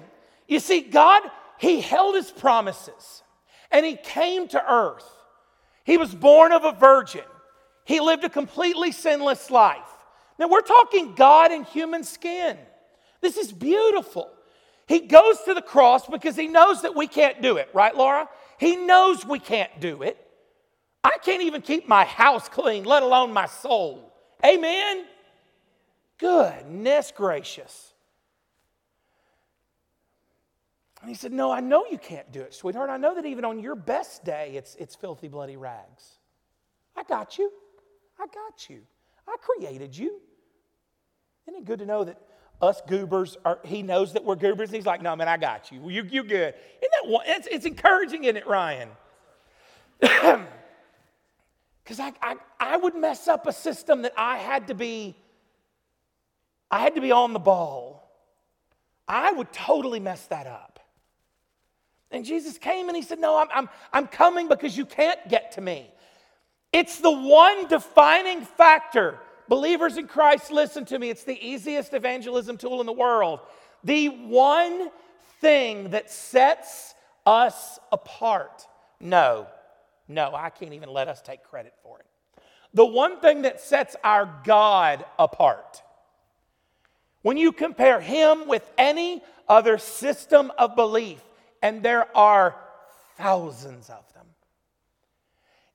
you 0.48 0.60
see, 0.60 0.82
God, 0.82 1.24
He 1.60 1.82
held 1.82 2.16
His 2.16 2.32
promises 2.32 3.24
and 3.72 3.86
He 3.86 3.96
came 3.96 4.48
to 4.50 4.72
earth 4.72 5.10
he 5.86 5.98
was 5.98 6.14
born 6.14 6.52
of 6.52 6.66
a 6.66 6.74
virgin. 6.74 7.24
He 7.86 8.00
lived 8.00 8.24
a 8.24 8.30
completely 8.30 8.92
sinless 8.92 9.50
life. 9.52 9.78
Now, 10.38 10.48
we're 10.48 10.62
talking 10.62 11.14
God 11.16 11.52
in 11.52 11.64
human 11.64 12.04
skin. 12.04 12.58
This 13.22 13.38
is 13.38 13.54
beautiful. 13.54 14.30
He 14.88 15.02
goes 15.02 15.42
to 15.46 15.54
the 15.54 15.62
cross 15.62 16.08
because 16.08 16.36
he 16.36 16.48
knows 16.48 16.82
that 16.82 16.96
we 16.96 17.08
can't 17.08 17.42
do 17.42 17.58
it, 17.58 17.70
right, 17.74 17.96
Laura? 17.96 18.28
He 18.60 18.76
knows 18.76 19.26
we 19.26 19.40
can't 19.40 19.80
do 19.80 20.02
it. 20.02 20.18
I 21.04 21.18
can't 21.24 21.44
even 21.44 21.62
keep 21.62 21.88
my 21.88 22.04
house 22.04 22.50
clean, 22.50 22.84
let 22.84 23.04
alone 23.04 23.32
my 23.32 23.46
soul. 23.46 24.12
Amen? 24.44 25.06
Goodness 26.18 27.14
gracious. 27.16 27.94
And 31.06 31.10
he 31.12 31.16
said, 31.16 31.32
No, 31.32 31.52
I 31.52 31.60
know 31.60 31.86
you 31.92 32.00
can't 32.00 32.32
do 32.32 32.42
it, 32.42 32.56
sweetheart. 32.56 32.90
I 32.90 32.98
know 32.98 33.14
that 33.14 33.28
even 33.28 33.46
on 33.46 33.60
your 33.60 33.76
best 33.76 34.26
day, 34.26 34.54
it's, 34.56 34.74
it's 34.80 34.96
filthy, 34.96 35.28
bloody 35.28 35.56
rags. 35.56 36.18
I 36.98 37.04
got 37.04 37.38
you. 37.38 37.52
I 38.20 38.26
got 38.26 38.68
you. 38.72 38.82
I 39.28 39.36
created 39.40 39.96
you. 39.96 40.20
Isn't 41.48 41.60
it 41.60 41.66
good 41.66 41.78
to 41.78 41.86
know 41.86 42.06
that 42.06 42.20
us 42.60 42.82
goobers 42.90 43.38
are, 43.46 43.60
he 43.64 43.84
knows 43.84 44.14
that 44.14 44.26
we're 44.26 44.36
goobers? 44.36 44.72
He's 44.72 44.88
like, 44.88 45.04
no, 45.04 45.16
man, 45.16 45.28
I 45.28 45.38
got 45.38 45.72
you. 45.72 45.88
You, 45.88 46.08
you're 46.10 46.24
good. 46.24 46.56
Isn't 46.56 46.94
that 47.04 47.08
one? 47.08 47.24
It's, 47.28 47.48
it's 47.52 47.66
encouraging, 47.68 48.24
isn't 48.24 48.38
it, 48.38 48.48
Ryan? 48.48 48.90
Because 51.84 52.00
I, 52.00 52.14
I, 52.20 52.36
I 52.60 52.78
would 52.78 52.96
mess 52.96 53.28
up 53.28 53.46
a 53.46 53.54
system 53.54 54.02
that 54.02 54.14
I 54.18 54.38
had 54.38 54.70
to 54.70 54.74
be, 54.74 55.16
I 56.72 56.80
had 56.80 56.96
to 56.96 57.02
be 57.02 57.12
on 57.12 57.32
the 57.32 57.38
ball. 57.38 58.10
I 59.08 59.32
would 59.32 59.54
totally 59.54 60.00
mess 60.00 60.26
that 60.30 60.48
up. 60.48 60.75
And 62.16 62.24
Jesus 62.24 62.58
came 62.58 62.88
and 62.88 62.96
he 62.96 63.04
said, 63.04 63.20
No, 63.20 63.38
I'm, 63.38 63.48
I'm, 63.54 63.70
I'm 63.92 64.08
coming 64.08 64.48
because 64.48 64.78
you 64.78 64.86
can't 64.86 65.20
get 65.28 65.52
to 65.54 65.62
me. 65.62 65.92
It's 66.72 67.00
the 67.00 67.12
one 67.12 67.68
defining 67.68 68.42
factor. 68.42 69.20
Believers 69.48 69.98
in 69.98 70.08
Christ, 70.08 70.52
listen 70.52 70.86
to 70.86 70.98
me. 70.98 71.10
It's 71.10 71.24
the 71.24 71.40
easiest 71.40 71.94
evangelism 71.94 72.58
tool 72.58 72.80
in 72.80 72.88
the 72.88 72.94
world. 72.94 73.42
The 73.84 74.08
one 74.08 74.90
thing 75.40 75.92
that 75.92 76.10
sets 76.10 76.96
us 77.26 77.80
apart. 77.92 78.66
No, 79.00 79.48
no, 80.08 80.34
I 80.34 80.50
can't 80.50 80.74
even 80.74 80.90
let 80.90 81.08
us 81.08 81.22
take 81.22 81.44
credit 81.44 81.74
for 81.84 82.00
it. 82.00 82.06
The 82.74 82.86
one 82.86 83.20
thing 83.20 83.44
that 83.44 83.62
sets 83.62 83.96
our 84.04 84.42
God 84.44 85.06
apart. 85.20 85.82
When 87.22 87.38
you 87.38 87.52
compare 87.52 88.00
him 88.00 88.48
with 88.48 88.70
any 88.78 89.22
other 89.48 89.78
system 89.78 90.52
of 90.58 90.76
belief, 90.76 91.22
and 91.66 91.82
there 91.82 92.16
are 92.16 92.56
thousands 93.18 93.90
of 93.90 94.14
them, 94.14 94.28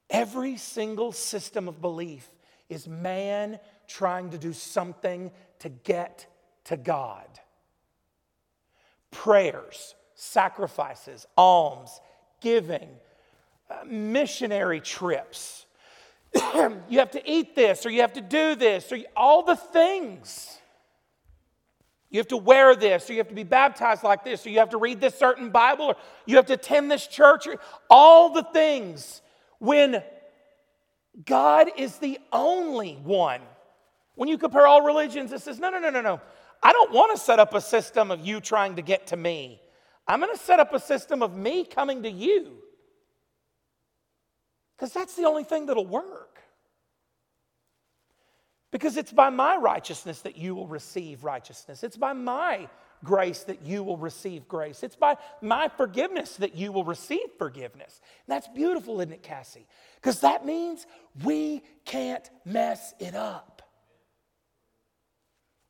every 0.09 0.57
single 0.57 1.11
system 1.11 1.67
of 1.67 1.81
belief 1.81 2.31
is 2.69 2.87
man 2.87 3.59
trying 3.89 4.31
to 4.31 4.39
do 4.39 4.53
something 4.53 5.33
to 5.59 5.69
get 5.69 6.29
to 6.63 6.77
God. 6.77 7.27
Prayers, 9.11 9.97
sacrifices, 10.15 11.27
alms, 11.37 12.01
giving, 12.41 12.91
uh, 13.69 13.79
missionary 13.85 14.81
trips. 14.81 15.67
you 16.89 17.01
have 17.01 17.11
to 17.11 17.29
eat 17.29 17.57
this, 17.57 17.85
or 17.85 17.91
you 17.91 18.03
have 18.03 18.13
to 18.13 18.21
do 18.21 18.55
this, 18.55 18.93
or 18.93 18.97
you, 18.97 19.07
all 19.17 19.43
the 19.43 19.57
things. 19.57 20.60
You 22.11 22.19
have 22.19 22.29
to 22.29 22.37
wear 22.37 22.75
this, 22.75 23.09
or 23.09 23.12
you 23.12 23.19
have 23.19 23.29
to 23.29 23.35
be 23.35 23.45
baptized 23.45 24.02
like 24.02 24.25
this, 24.25 24.45
or 24.45 24.50
you 24.50 24.59
have 24.59 24.71
to 24.71 24.79
read 24.79 25.00
this 25.00 25.14
certain 25.14 25.50
Bible, 25.50 25.87
or 25.87 25.97
you 26.26 26.37
have 26.37 26.47
to 26.47 26.55
attend 26.55 26.90
this 26.90 27.07
church, 27.07 27.47
or 27.47 27.57
all 27.88 28.33
the 28.33 28.43
things. 28.52 29.23
When 29.59 30.02
God 31.25 31.71
is 31.76 31.97
the 31.99 32.19
only 32.33 32.95
one. 32.95 33.40
When 34.14 34.29
you 34.29 34.38
compare 34.38 34.67
all 34.67 34.83
religions, 34.83 35.33
it 35.33 35.40
says, 35.40 35.59
no, 35.59 35.71
no, 35.71 35.79
no, 35.79 35.90
no, 35.90 36.00
no. 36.00 36.21
I 36.62 36.73
don't 36.73 36.93
want 36.93 37.17
to 37.17 37.23
set 37.23 37.38
up 37.38 37.55
a 37.55 37.61
system 37.61 38.11
of 38.11 38.26
you 38.26 38.40
trying 38.40 38.76
to 38.76 38.83
get 38.83 39.09
to 39.09 39.17
me. 39.17 39.61
I'm 40.07 40.21
going 40.21 40.35
to 40.35 40.43
set 40.43 40.61
up 40.61 40.75
a 40.75 40.81
system 40.81 41.23
of 41.23 41.37
me 41.37 41.64
coming 41.64 42.02
to 42.02 42.11
you. 42.11 42.57
Because 44.76 44.93
that's 44.93 45.14
the 45.14 45.25
only 45.25 45.45
thing 45.45 45.67
that'll 45.67 45.87
work. 45.87 46.40
Because 48.71 48.97
it's 48.97 49.12
by 49.12 49.31
my 49.31 49.57
righteousness 49.57 50.21
that 50.23 50.37
you 50.37 50.55
will 50.55 50.69
receive 50.69 51.25
righteousness. 51.25 51.83
It's 51.83 51.97
by 51.97 52.12
my 52.12 52.69
grace 53.03 53.43
that 53.45 53.62
you 53.62 53.83
will 53.83 53.97
receive 53.97 54.47
grace. 54.47 54.83
It's 54.83 54.97
by 54.97 55.17
my 55.41 55.69
forgiveness 55.69 56.37
that 56.37 56.55
you 56.55 56.71
will 56.71 56.85
receive 56.85 57.27
forgiveness. 57.39 58.00
And 58.27 58.35
that's 58.35 58.49
beautiful, 58.49 59.00
isn't 59.00 59.12
it, 59.12 59.23
Cassie? 59.23 59.67
Because 59.97 60.21
that 60.21 60.47
means 60.47 60.87
we 61.25 61.62
can't 61.85 62.29
mess 62.45 62.95
it 63.00 63.15
up. 63.15 63.62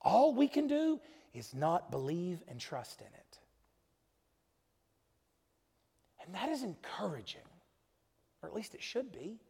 All 0.03 0.35
we 0.35 0.49
can 0.49 0.67
do 0.67 1.01
is 1.33 1.55
not 1.55 1.91
believe 1.91 2.43
and 2.49 2.59
trust 2.59 3.01
in 3.01 3.07
it. 3.07 3.39
And 6.25 6.35
that 6.35 6.49
is 6.49 6.63
encouraging, 6.63 7.41
or 8.43 8.49
at 8.49 8.55
least 8.55 8.75
it 8.75 8.83
should 8.83 9.13
be. 9.13 9.41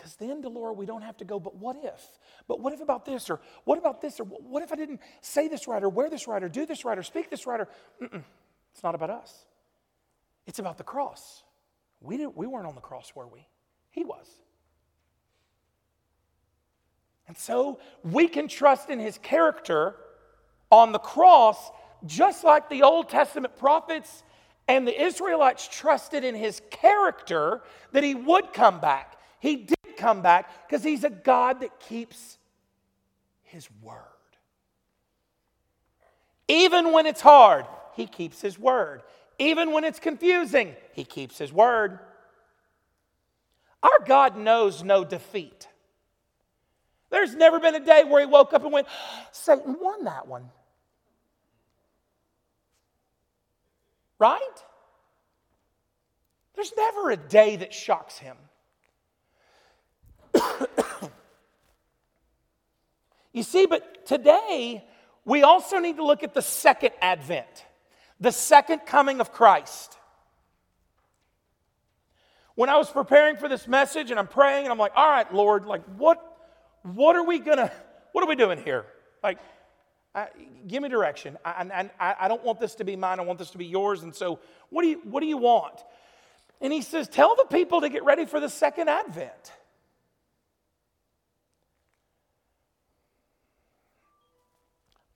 Because 0.00 0.16
then, 0.16 0.40
Delora, 0.40 0.72
we 0.72 0.86
don't 0.86 1.02
have 1.02 1.18
to 1.18 1.26
go, 1.26 1.38
but 1.38 1.56
what 1.56 1.76
if? 1.82 2.02
But 2.48 2.58
what 2.58 2.72
if 2.72 2.80
about 2.80 3.04
this? 3.04 3.28
Or 3.28 3.38
what 3.64 3.78
about 3.78 4.00
this? 4.00 4.18
Or 4.18 4.24
what 4.24 4.62
if 4.62 4.72
I 4.72 4.76
didn't 4.76 4.98
say 5.20 5.46
this 5.46 5.68
right, 5.68 5.82
or 5.82 5.90
wear 5.90 6.08
this 6.08 6.26
right, 6.26 6.42
or 6.42 6.48
do 6.48 6.64
this 6.64 6.86
right, 6.86 6.96
or 6.96 7.02
speak 7.02 7.28
this 7.28 7.46
right? 7.46 7.60
Or 7.60 7.68
Mm-mm. 8.00 8.24
it's 8.72 8.82
not 8.82 8.94
about 8.94 9.10
us. 9.10 9.44
It's 10.46 10.58
about 10.58 10.78
the 10.78 10.84
cross. 10.84 11.42
We, 12.00 12.16
didn't, 12.16 12.34
we 12.34 12.46
weren't 12.46 12.66
on 12.66 12.74
the 12.74 12.80
cross, 12.80 13.12
were 13.14 13.26
we? 13.26 13.46
He 13.90 14.02
was. 14.02 14.26
And 17.28 17.36
so 17.36 17.78
we 18.02 18.26
can 18.26 18.48
trust 18.48 18.88
in 18.88 18.98
his 18.98 19.18
character 19.18 19.96
on 20.70 20.92
the 20.92 20.98
cross, 20.98 21.70
just 22.06 22.42
like 22.42 22.70
the 22.70 22.84
Old 22.84 23.10
Testament 23.10 23.58
prophets 23.58 24.22
and 24.66 24.88
the 24.88 24.98
Israelites 24.98 25.68
trusted 25.70 26.24
in 26.24 26.34
his 26.34 26.62
character 26.70 27.60
that 27.92 28.02
he 28.02 28.14
would 28.14 28.54
come 28.54 28.80
back. 28.80 29.18
He 29.40 29.56
did 29.56 29.76
come 30.00 30.22
back 30.22 30.66
because 30.66 30.82
he's 30.82 31.04
a 31.04 31.10
God 31.10 31.60
that 31.60 31.78
keeps 31.78 32.38
his 33.42 33.68
word. 33.82 33.98
Even 36.48 36.92
when 36.92 37.06
it's 37.06 37.20
hard, 37.20 37.66
he 37.94 38.06
keeps 38.06 38.40
his 38.40 38.58
word. 38.58 39.02
Even 39.38 39.72
when 39.72 39.84
it's 39.84 40.00
confusing, 40.00 40.74
he 40.92 41.04
keeps 41.04 41.38
his 41.38 41.52
word. 41.52 42.00
Our 43.82 44.04
God 44.04 44.36
knows 44.36 44.82
no 44.82 45.04
defeat. 45.04 45.68
There's 47.10 47.34
never 47.34 47.58
been 47.58 47.74
a 47.74 47.84
day 47.84 48.04
where 48.04 48.20
he 48.20 48.26
woke 48.26 48.52
up 48.52 48.62
and 48.62 48.72
went, 48.72 48.86
Satan 49.32 49.76
won 49.80 50.04
that 50.04 50.26
one. 50.26 50.50
Right? 54.18 54.40
There's 56.54 56.72
never 56.76 57.10
a 57.10 57.16
day 57.16 57.56
that 57.56 57.72
shocks 57.72 58.18
him. 58.18 58.36
you 63.32 63.42
see, 63.42 63.66
but 63.66 64.06
today 64.06 64.84
we 65.24 65.42
also 65.42 65.78
need 65.78 65.96
to 65.96 66.04
look 66.04 66.22
at 66.22 66.34
the 66.34 66.42
second 66.42 66.92
advent, 67.00 67.66
the 68.18 68.32
second 68.32 68.80
coming 68.86 69.20
of 69.20 69.32
Christ. 69.32 69.96
When 72.54 72.68
I 72.68 72.76
was 72.76 72.90
preparing 72.90 73.36
for 73.36 73.48
this 73.48 73.66
message 73.66 74.10
and 74.10 74.18
I'm 74.18 74.26
praying 74.26 74.64
and 74.64 74.72
I'm 74.72 74.78
like, 74.78 74.92
all 74.94 75.08
right, 75.08 75.32
Lord, 75.32 75.66
like 75.66 75.84
what 75.96 76.26
what 76.82 77.16
are 77.16 77.24
we 77.24 77.38
gonna 77.38 77.70
what 78.12 78.24
are 78.24 78.28
we 78.28 78.36
doing 78.36 78.62
here? 78.62 78.84
Like 79.22 79.38
I, 80.14 80.28
give 80.66 80.82
me 80.82 80.88
direction. 80.88 81.38
I, 81.44 81.88
I, 82.00 82.14
I 82.20 82.28
don't 82.28 82.44
want 82.44 82.58
this 82.58 82.74
to 82.76 82.84
be 82.84 82.96
mine. 82.96 83.20
I 83.20 83.22
want 83.22 83.38
this 83.38 83.50
to 83.50 83.58
be 83.58 83.66
yours. 83.66 84.02
And 84.02 84.14
so, 84.14 84.40
what 84.68 84.82
do 84.82 84.88
you, 84.88 85.00
what 85.04 85.20
do 85.20 85.26
you 85.26 85.36
want? 85.36 85.80
And 86.60 86.72
he 86.72 86.82
says, 86.82 87.08
Tell 87.08 87.36
the 87.36 87.44
people 87.44 87.82
to 87.82 87.88
get 87.88 88.04
ready 88.04 88.26
for 88.26 88.40
the 88.40 88.48
second 88.48 88.88
advent. 88.88 89.52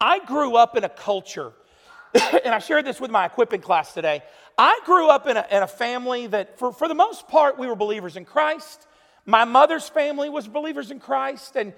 I 0.05 0.19
grew 0.19 0.55
up 0.55 0.77
in 0.77 0.85
a 0.85 0.89
culture, 0.91 1.51
and 2.45 2.55
I 2.55 2.59
shared 2.59 2.85
this 2.85 3.01
with 3.01 3.11
my 3.11 3.25
equipping 3.25 3.63
class 3.63 3.95
today. 3.95 4.23
I 4.59 4.79
grew 4.85 5.09
up 5.09 5.27
in 5.27 5.39
a, 5.39 5.47
in 5.51 5.63
a 5.63 5.67
family 5.67 6.27
that, 6.27 6.59
for, 6.59 6.75
for 6.75 6.89
the 6.89 6.95
most 6.95 7.27
part, 7.27 7.59
we 7.59 7.67
were 7.67 7.75
believers 7.75 8.17
in 8.17 8.27
Christ. 8.27 8.87
My 9.25 9.47
mother's 9.47 9.89
family 9.89 10.29
was 10.29 10.47
believers 10.47 10.91
in 10.91 11.01
Christ. 11.01 11.57
And, 11.57 11.73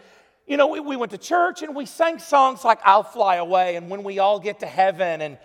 you 0.45 0.57
know, 0.57 0.67
we, 0.67 0.81
we 0.81 0.97
went 0.97 1.13
to 1.13 1.19
church 1.19 1.63
and 1.63 1.77
we 1.77 1.87
sang 1.87 2.19
songs 2.19 2.65
like 2.65 2.81
I'll 2.83 3.05
Fly 3.05 3.37
Away 3.37 3.77
and 3.77 3.89
When 3.89 4.03
We 4.03 4.19
All 4.19 4.41
Get 4.41 4.59
to 4.59 4.67
Heaven. 4.67 5.21
And, 5.21 5.39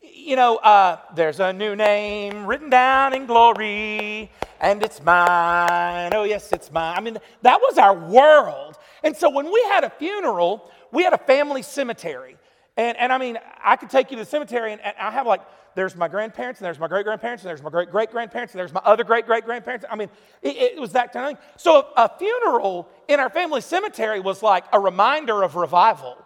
you 0.00 0.34
know, 0.34 0.56
uh, 0.56 1.00
there's 1.14 1.38
a 1.38 1.52
new 1.52 1.76
name 1.76 2.46
written 2.46 2.70
down 2.70 3.12
in 3.12 3.26
glory, 3.26 4.30
and 4.58 4.82
it's 4.82 5.02
mine. 5.02 6.12
Oh, 6.14 6.24
yes, 6.24 6.50
it's 6.50 6.72
mine. 6.72 6.96
I 6.96 7.00
mean, 7.02 7.18
that 7.42 7.60
was 7.60 7.76
our 7.76 7.94
world. 7.94 8.78
And 9.04 9.14
so 9.14 9.28
when 9.28 9.52
we 9.52 9.62
had 9.68 9.84
a 9.84 9.90
funeral, 9.90 10.70
we 10.92 11.02
had 11.02 11.12
a 11.12 11.18
family 11.18 11.62
cemetery. 11.62 12.36
And, 12.76 12.96
and 12.96 13.12
I 13.12 13.18
mean, 13.18 13.38
I 13.62 13.76
could 13.76 13.90
take 13.90 14.10
you 14.10 14.16
to 14.16 14.24
the 14.24 14.30
cemetery, 14.30 14.72
and, 14.72 14.80
and 14.80 14.94
I 14.98 15.10
have 15.10 15.26
like, 15.26 15.42
there's 15.74 15.96
my 15.96 16.08
grandparents, 16.08 16.60
and 16.60 16.66
there's 16.66 16.78
my 16.78 16.88
great 16.88 17.04
grandparents, 17.04 17.42
and 17.42 17.50
there's 17.50 17.62
my 17.62 17.70
great 17.70 17.90
great 17.90 18.10
grandparents, 18.10 18.52
and 18.52 18.60
there's 18.60 18.72
my 18.72 18.82
other 18.84 19.04
great 19.04 19.26
great 19.26 19.44
grandparents. 19.44 19.86
I 19.90 19.96
mean, 19.96 20.10
it, 20.42 20.56
it, 20.56 20.80
was 20.80 20.92
that 20.92 21.12
kind 21.12 21.26
of 21.26 21.38
thing. 21.38 21.48
So 21.56 21.88
a, 21.96 22.10
funeral 22.18 22.88
in 23.08 23.20
our 23.20 23.30
family 23.30 23.62
cemetery 23.62 24.20
was 24.20 24.42
like 24.42 24.64
a 24.72 24.78
reminder 24.78 25.42
of 25.42 25.56
revival. 25.56 26.16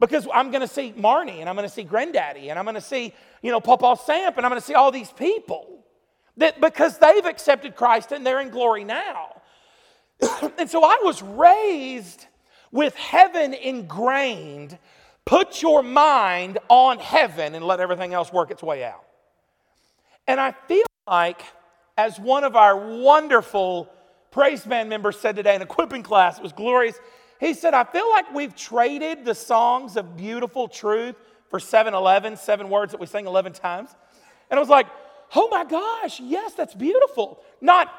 Because 0.00 0.26
I'm 0.34 0.50
going 0.50 0.62
to 0.62 0.68
see 0.68 0.92
Marnie, 0.96 1.38
and 1.38 1.48
I'm 1.48 1.54
going 1.54 1.68
to 1.68 1.72
see 1.72 1.84
Granddaddy, 1.84 2.50
and 2.50 2.58
I'm 2.58 2.64
going 2.64 2.74
to 2.74 2.80
see, 2.80 3.14
you 3.40 3.52
know, 3.52 3.60
Papa 3.60 3.96
Samp, 4.04 4.36
and 4.36 4.44
I'm 4.44 4.50
going 4.50 4.60
to 4.60 4.66
see 4.66 4.74
all 4.74 4.90
these 4.90 5.12
people. 5.12 5.84
That 6.38 6.60
because 6.60 6.98
they've 6.98 7.24
accepted 7.24 7.76
Christ 7.76 8.10
and 8.10 8.26
they're 8.26 8.40
in 8.40 8.48
glory 8.48 8.84
now. 8.84 9.42
and 10.58 10.68
so 10.68 10.82
I 10.82 10.98
was 11.04 11.22
raised 11.22 12.26
with 12.72 12.96
heaven 12.96 13.54
ingrained, 13.54 14.78
put 15.24 15.62
your 15.62 15.82
mind 15.82 16.58
on 16.68 16.98
heaven 16.98 17.54
and 17.54 17.64
let 17.64 17.78
everything 17.78 18.14
else 18.14 18.32
work 18.32 18.50
its 18.50 18.62
way 18.62 18.82
out. 18.82 19.04
And 20.26 20.40
I 20.40 20.52
feel 20.66 20.84
like, 21.06 21.42
as 21.96 22.18
one 22.18 22.42
of 22.42 22.56
our 22.56 22.76
wonderful 22.76 23.88
praise 24.30 24.64
band 24.64 24.88
members 24.88 25.20
said 25.20 25.36
today 25.36 25.54
in 25.54 25.62
equipping 25.62 26.02
class, 26.02 26.38
it 26.38 26.42
was 26.42 26.52
glorious. 26.52 26.98
He 27.38 27.54
said, 27.54 27.74
I 27.74 27.84
feel 27.84 28.08
like 28.10 28.32
we've 28.34 28.54
traded 28.54 29.24
the 29.24 29.34
songs 29.34 29.96
of 29.96 30.16
beautiful 30.16 30.68
truth 30.68 31.16
for 31.50 31.60
711, 31.60 32.36
seven 32.38 32.70
words 32.70 32.92
that 32.92 33.00
we 33.00 33.06
sing 33.06 33.26
11 33.26 33.52
times. 33.52 33.90
And 34.50 34.58
I 34.58 34.60
was 34.60 34.70
like, 34.70 34.86
oh 35.34 35.48
my 35.50 35.64
gosh, 35.64 36.20
yes, 36.20 36.54
that's 36.54 36.74
beautiful. 36.74 37.42
Not, 37.60 37.92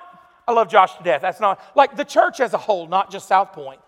I 0.48 0.54
love 0.54 0.70
Josh 0.70 0.96
to 0.98 1.04
death. 1.04 1.22
That's 1.22 1.40
not, 1.40 1.62
like 1.76 1.96
the 1.96 2.06
church 2.06 2.40
as 2.40 2.54
a 2.54 2.58
whole, 2.58 2.88
not 2.88 3.12
just 3.12 3.28
South 3.28 3.54
Point. 3.54 3.80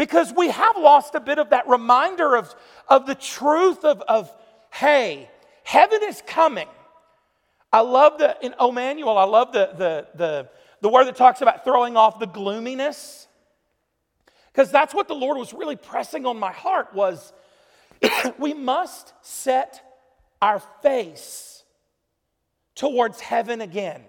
Because 0.00 0.32
we 0.32 0.48
have 0.48 0.78
lost 0.78 1.14
a 1.14 1.20
bit 1.20 1.38
of 1.38 1.50
that 1.50 1.68
reminder 1.68 2.34
of, 2.34 2.54
of 2.88 3.04
the 3.04 3.14
truth 3.14 3.84
of, 3.84 4.00
of, 4.08 4.34
hey, 4.72 5.28
heaven 5.62 6.00
is 6.04 6.22
coming. 6.26 6.68
I 7.70 7.80
love 7.80 8.16
the, 8.16 8.34
in 8.40 8.54
Emmanuel, 8.58 9.18
I 9.18 9.24
love 9.24 9.52
the, 9.52 9.74
the, 9.76 10.06
the, 10.14 10.48
the 10.80 10.88
word 10.88 11.04
that 11.04 11.16
talks 11.16 11.42
about 11.42 11.64
throwing 11.64 11.98
off 11.98 12.18
the 12.18 12.26
gloominess. 12.26 13.28
Because 14.50 14.70
that's 14.70 14.94
what 14.94 15.06
the 15.06 15.14
Lord 15.14 15.36
was 15.36 15.52
really 15.52 15.76
pressing 15.76 16.24
on 16.24 16.38
my 16.38 16.50
heart 16.50 16.94
was 16.94 17.34
we 18.38 18.54
must 18.54 19.12
set 19.20 19.82
our 20.40 20.60
face 20.80 21.62
towards 22.74 23.20
heaven 23.20 23.60
again. 23.60 24.04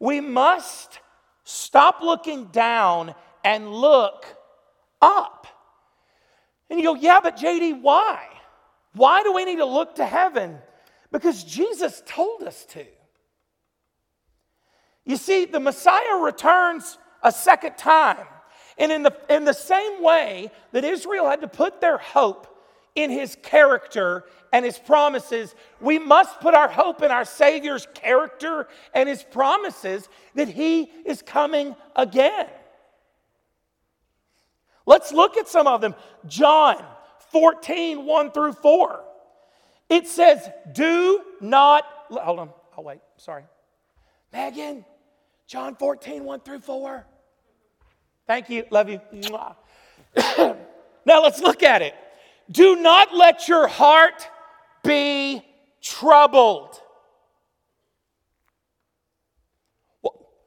We 0.00 0.20
must 0.20 0.98
stop 1.44 2.02
looking 2.02 2.46
down 2.46 3.14
and 3.44 3.72
look 3.72 4.26
up. 5.04 5.46
And 6.70 6.80
you 6.80 6.86
go, 6.86 6.94
yeah, 6.94 7.20
but 7.22 7.36
JD, 7.36 7.82
why? 7.82 8.26
Why 8.94 9.22
do 9.22 9.32
we 9.32 9.44
need 9.44 9.56
to 9.56 9.66
look 9.66 9.96
to 9.96 10.06
heaven? 10.06 10.58
Because 11.12 11.44
Jesus 11.44 12.02
told 12.06 12.42
us 12.42 12.64
to. 12.70 12.84
You 15.04 15.16
see, 15.16 15.44
the 15.44 15.60
Messiah 15.60 16.16
returns 16.20 16.98
a 17.22 17.30
second 17.30 17.76
time. 17.76 18.26
And 18.78 18.90
in 18.90 19.02
the, 19.02 19.16
in 19.28 19.44
the 19.44 19.52
same 19.52 20.02
way 20.02 20.50
that 20.72 20.84
Israel 20.84 21.28
had 21.28 21.42
to 21.42 21.48
put 21.48 21.80
their 21.80 21.98
hope 21.98 22.48
in 22.94 23.10
his 23.10 23.36
character 23.42 24.24
and 24.52 24.64
his 24.64 24.78
promises, 24.78 25.54
we 25.80 25.98
must 25.98 26.40
put 26.40 26.54
our 26.54 26.68
hope 26.68 27.02
in 27.02 27.10
our 27.10 27.24
Savior's 27.24 27.86
character 27.94 28.66
and 28.94 29.08
his 29.08 29.22
promises 29.22 30.08
that 30.34 30.48
he 30.48 30.90
is 31.04 31.22
coming 31.22 31.76
again. 31.94 32.46
Let's 34.86 35.12
look 35.12 35.36
at 35.36 35.48
some 35.48 35.66
of 35.66 35.80
them. 35.80 35.94
John 36.26 36.84
14, 37.30 38.04
1 38.04 38.30
through 38.32 38.52
4. 38.52 39.04
It 39.88 40.06
says, 40.06 40.48
Do 40.72 41.20
not, 41.40 41.84
hold 42.10 42.38
on, 42.38 42.50
I'll 42.76 42.84
wait, 42.84 43.00
sorry. 43.16 43.44
Megan, 44.32 44.84
John 45.46 45.76
14, 45.76 46.24
1 46.24 46.40
through 46.40 46.60
4. 46.60 47.06
Thank 48.26 48.50
you, 48.50 48.64
love 48.70 48.88
you. 48.88 49.00
now 51.06 51.22
let's 51.22 51.40
look 51.40 51.62
at 51.62 51.82
it. 51.82 51.94
Do 52.50 52.76
not 52.76 53.14
let 53.14 53.48
your 53.48 53.66
heart 53.66 54.28
be 54.82 55.42
troubled. 55.82 56.80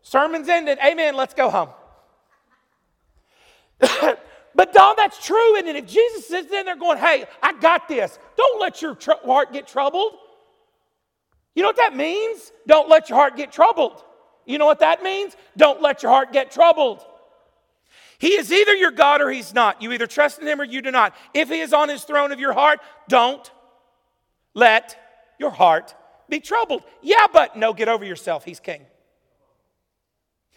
Sermon's 0.01 0.47
ended. 0.47 0.79
Amen. 0.85 1.15
Let's 1.15 1.33
go 1.33 1.49
home. 1.49 1.69
but 4.57 4.73
Don, 4.73 4.95
that's 4.97 5.23
true. 5.23 5.55
And 5.55 5.67
if 5.67 5.85
Jesus 5.85 6.27
sits 6.27 6.51
in 6.51 6.65
there 6.65 6.75
going, 6.75 6.97
hey, 6.97 7.25
I 7.43 7.53
got 7.53 7.87
this, 7.87 8.17
don't 8.35 8.59
let 8.59 8.81
your 8.81 8.95
tr- 8.95 9.11
heart 9.23 9.53
get 9.53 9.67
troubled. 9.67 10.13
You 11.53 11.61
know 11.61 11.69
what 11.69 11.77
that 11.77 11.95
means? 11.95 12.51
Don't 12.65 12.89
let 12.89 13.07
your 13.07 13.19
heart 13.19 13.37
get 13.37 13.51
troubled. 13.51 14.03
You 14.47 14.57
know 14.57 14.65
what 14.65 14.79
that 14.79 15.03
means? 15.03 15.35
Don't 15.55 15.79
let 15.79 16.01
your 16.01 16.11
heart 16.11 16.33
get 16.33 16.49
troubled. 16.49 17.05
He 18.17 18.29
is 18.29 18.51
either 18.51 18.73
your 18.73 18.89
God 18.89 19.21
or 19.21 19.29
he's 19.29 19.53
not. 19.53 19.79
You 19.79 19.91
either 19.91 20.07
trust 20.07 20.39
in 20.39 20.47
him 20.47 20.59
or 20.59 20.63
you 20.63 20.81
do 20.81 20.89
not. 20.89 21.15
If 21.35 21.49
he 21.49 21.59
is 21.59 21.71
on 21.71 21.87
his 21.87 22.03
throne 22.03 22.31
of 22.31 22.39
your 22.39 22.53
heart, 22.53 22.79
don't 23.07 23.51
let 24.55 24.97
your 25.39 25.51
heart 25.51 25.93
be 26.29 26.39
troubled. 26.39 26.81
Yeah, 27.03 27.27
but 27.31 27.57
no, 27.57 27.73
get 27.73 27.89
over 27.89 28.03
yourself. 28.03 28.43
He's 28.43 28.59
king. 28.59 28.81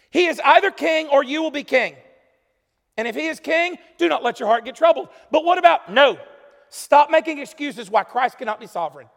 He 0.09 0.25
is 0.25 0.41
either 0.43 0.71
king 0.71 1.07
or 1.09 1.23
you 1.23 1.43
will 1.43 1.51
be 1.51 1.63
king. 1.63 1.95
And 2.97 3.07
if 3.07 3.15
he 3.15 3.27
is 3.27 3.39
king, 3.39 3.77
do 3.97 4.07
not 4.07 4.23
let 4.23 4.39
your 4.39 4.47
heart 4.47 4.65
get 4.65 4.75
troubled. 4.75 5.09
But 5.31 5.45
what 5.45 5.57
about 5.57 5.91
no? 5.91 6.17
Stop 6.69 7.09
making 7.09 7.39
excuses 7.39 7.89
why 7.89 8.03
Christ 8.03 8.37
cannot 8.37 8.59
be 8.59 8.67
sovereign. 8.67 9.07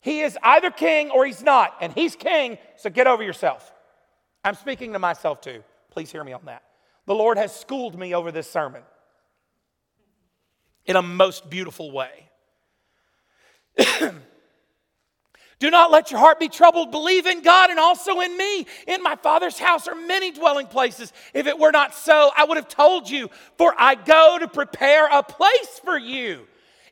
He 0.00 0.20
is 0.20 0.38
either 0.42 0.70
king 0.70 1.10
or 1.10 1.26
he's 1.26 1.42
not, 1.42 1.76
and 1.80 1.92
he's 1.92 2.16
king, 2.16 2.58
so 2.76 2.88
get 2.88 3.06
over 3.06 3.22
yourself. 3.22 3.72
I'm 4.42 4.54
speaking 4.54 4.94
to 4.94 4.98
myself 4.98 5.40
too. 5.40 5.62
Please 5.90 6.10
hear 6.10 6.24
me 6.24 6.32
on 6.32 6.44
that. 6.46 6.62
The 7.06 7.14
Lord 7.14 7.36
has 7.36 7.54
schooled 7.54 7.98
me 7.98 8.14
over 8.14 8.32
this 8.32 8.50
sermon 8.50 8.82
in 10.86 10.96
a 10.96 11.02
most 11.02 11.50
beautiful 11.50 11.90
way. 11.90 12.30
Do 15.60 15.70
not 15.70 15.90
let 15.90 16.10
your 16.10 16.18
heart 16.18 16.40
be 16.40 16.48
troubled. 16.48 16.90
Believe 16.90 17.26
in 17.26 17.42
God 17.42 17.68
and 17.68 17.78
also 17.78 18.20
in 18.20 18.34
me. 18.36 18.66
In 18.88 19.02
my 19.02 19.14
Father's 19.14 19.58
house 19.58 19.86
are 19.86 19.94
many 19.94 20.32
dwelling 20.32 20.66
places. 20.66 21.12
If 21.34 21.46
it 21.46 21.58
were 21.58 21.70
not 21.70 21.94
so, 21.94 22.30
I 22.34 22.44
would 22.44 22.56
have 22.56 22.66
told 22.66 23.08
you, 23.08 23.28
for 23.58 23.74
I 23.78 23.94
go 23.94 24.38
to 24.40 24.48
prepare 24.48 25.06
a 25.06 25.22
place 25.22 25.78
for 25.84 25.98
you. 25.98 26.46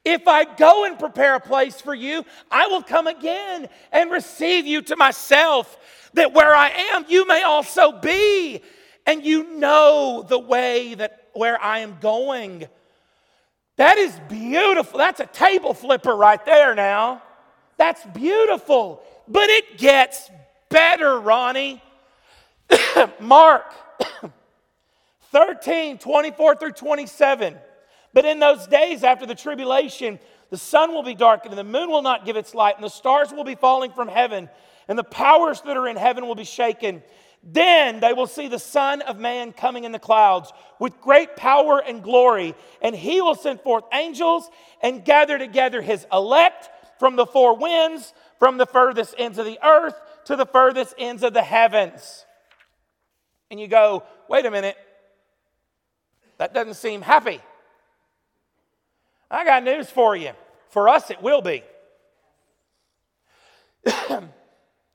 If 0.05 0.29
I 0.29 0.45
go 0.45 0.85
and 0.85 0.99
prepare 0.99 1.35
a 1.35 1.41
place 1.41 1.81
for 1.81 1.95
you, 1.95 2.25
I 2.51 2.67
will 2.67 2.83
come 2.83 3.07
again 3.07 3.69
and 3.91 4.11
receive 4.11 4.67
you 4.67 4.83
to 4.83 4.97
myself 4.97 5.79
that 6.13 6.35
where 6.35 6.55
I 6.55 6.69
am, 6.93 7.07
you 7.09 7.27
may 7.27 7.43
also 7.45 7.93
be, 7.93 8.61
and 9.07 9.25
you 9.25 9.59
know 9.59 10.25
the 10.29 10.39
way 10.39 10.95
that 10.95 11.29
where 11.33 11.63
I 11.63 11.79
am 11.79 11.97
going. 12.01 12.69
That 13.77 13.97
is 13.97 14.19
beautiful. 14.29 14.99
That's 14.99 15.21
a 15.21 15.27
table 15.27 15.73
flipper 15.73 16.15
right 16.15 16.45
there 16.45 16.75
now. 16.75 17.23
That's 17.79 18.05
beautiful. 18.07 19.03
But 19.27 19.49
it 19.49 19.79
gets 19.79 20.31
better, 20.69 21.19
Ronnie. 21.19 21.83
Mark 23.21 23.73
13, 25.33 25.97
24 25.97 26.57
through 26.57 26.73
27. 26.73 27.57
But 28.13 28.27
in 28.27 28.39
those 28.39 28.67
days 28.67 29.03
after 29.05 29.25
the 29.25 29.35
tribulation, 29.35 30.19
the 30.51 30.59
sun 30.59 30.93
will 30.93 31.03
be 31.03 31.15
darkened, 31.15 31.53
and 31.53 31.59
the 31.59 31.79
moon 31.79 31.91
will 31.91 32.03
not 32.03 32.27
give 32.27 32.37
its 32.37 32.55
light, 32.55 32.75
and 32.75 32.85
the 32.85 32.91
stars 32.91 33.33
will 33.33 33.45
be 33.45 33.55
falling 33.55 33.93
from 33.93 34.09
heaven 34.09 34.51
and 34.89 34.99
the 34.99 35.05
powers 35.05 35.61
that 35.63 35.77
are 35.77 35.87
in 35.87 35.97
heaven 35.97 36.27
will 36.27 36.35
be 36.35 36.45
shaken. 36.45 37.03
Then 37.43 38.01
they 38.01 38.15
will 38.15 38.27
see 38.27 38.49
the 38.49 38.59
Son 38.59 39.03
of 39.03 39.19
Man 39.19 39.53
coming 39.53 39.85
in 39.85 39.93
the 39.93 39.99
clouds 39.99 40.51
with 40.81 41.01
great 41.01 41.37
power 41.37 41.79
and 41.79 42.03
glory, 42.03 42.55
and 42.83 42.97
he 42.97 43.21
will 43.21 43.35
send 43.35 43.61
forth 43.61 43.85
angels 43.93 44.51
and 44.83 45.05
gather 45.05 45.39
together 45.39 45.81
his 45.81 46.07
elect 46.13 46.71
from 46.99 47.17
the 47.17 47.27
four 47.27 47.57
winds, 47.57 48.13
from 48.39 48.59
the 48.59 48.67
furthest 48.67 49.15
ends 49.19 49.39
of 49.39 49.47
the 49.47 49.59
earth 49.65 49.95
to 50.27 50.37
the 50.37 50.47
furthest 50.47 50.95
ends 50.99 51.23
of 51.23 51.33
the 51.35 51.43
heavens. 51.43 52.25
And 53.51 53.59
you 53.59 53.67
go, 53.67 54.05
wait 54.29 54.45
a 54.47 54.51
minute, 54.51 54.77
that 56.39 56.55
doesn't 56.55 56.75
seem 56.75 57.03
happy. 57.03 57.41
I 59.31 59.45
got 59.45 59.65
news 59.65 59.91
for 59.91 60.17
you. 60.17 60.33
For 60.71 60.89
us, 60.89 61.11
it 61.11 61.23
will 61.23 61.43
be. 61.43 61.63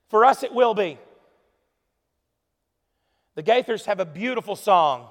For 0.08 0.24
us, 0.24 0.42
it 0.42 0.52
will 0.52 0.74
be. 0.74 0.98
The 3.34 3.42
Gaithers 3.42 3.86
have 3.86 3.98
a 3.98 4.04
beautiful 4.04 4.54
song. 4.54 5.08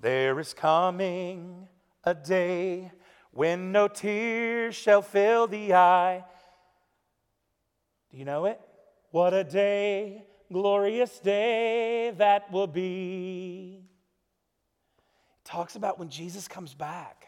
There 0.00 0.40
is 0.40 0.52
coming 0.52 1.68
a 2.02 2.14
day 2.14 2.90
when 3.32 3.72
no 3.72 3.88
tears 3.88 4.74
shall 4.74 5.02
fill 5.02 5.46
the 5.46 5.74
eye. 5.74 6.24
Do 8.10 8.18
you 8.18 8.24
know 8.24 8.44
it? 8.44 8.60
What 9.10 9.34
a 9.34 9.42
day, 9.42 10.24
glorious 10.52 11.18
day 11.18 12.12
that 12.18 12.52
will 12.52 12.66
be. 12.66 13.80
It 15.38 15.48
talks 15.48 15.76
about 15.76 15.98
when 15.98 16.10
Jesus 16.10 16.46
comes 16.46 16.74
back. 16.74 17.26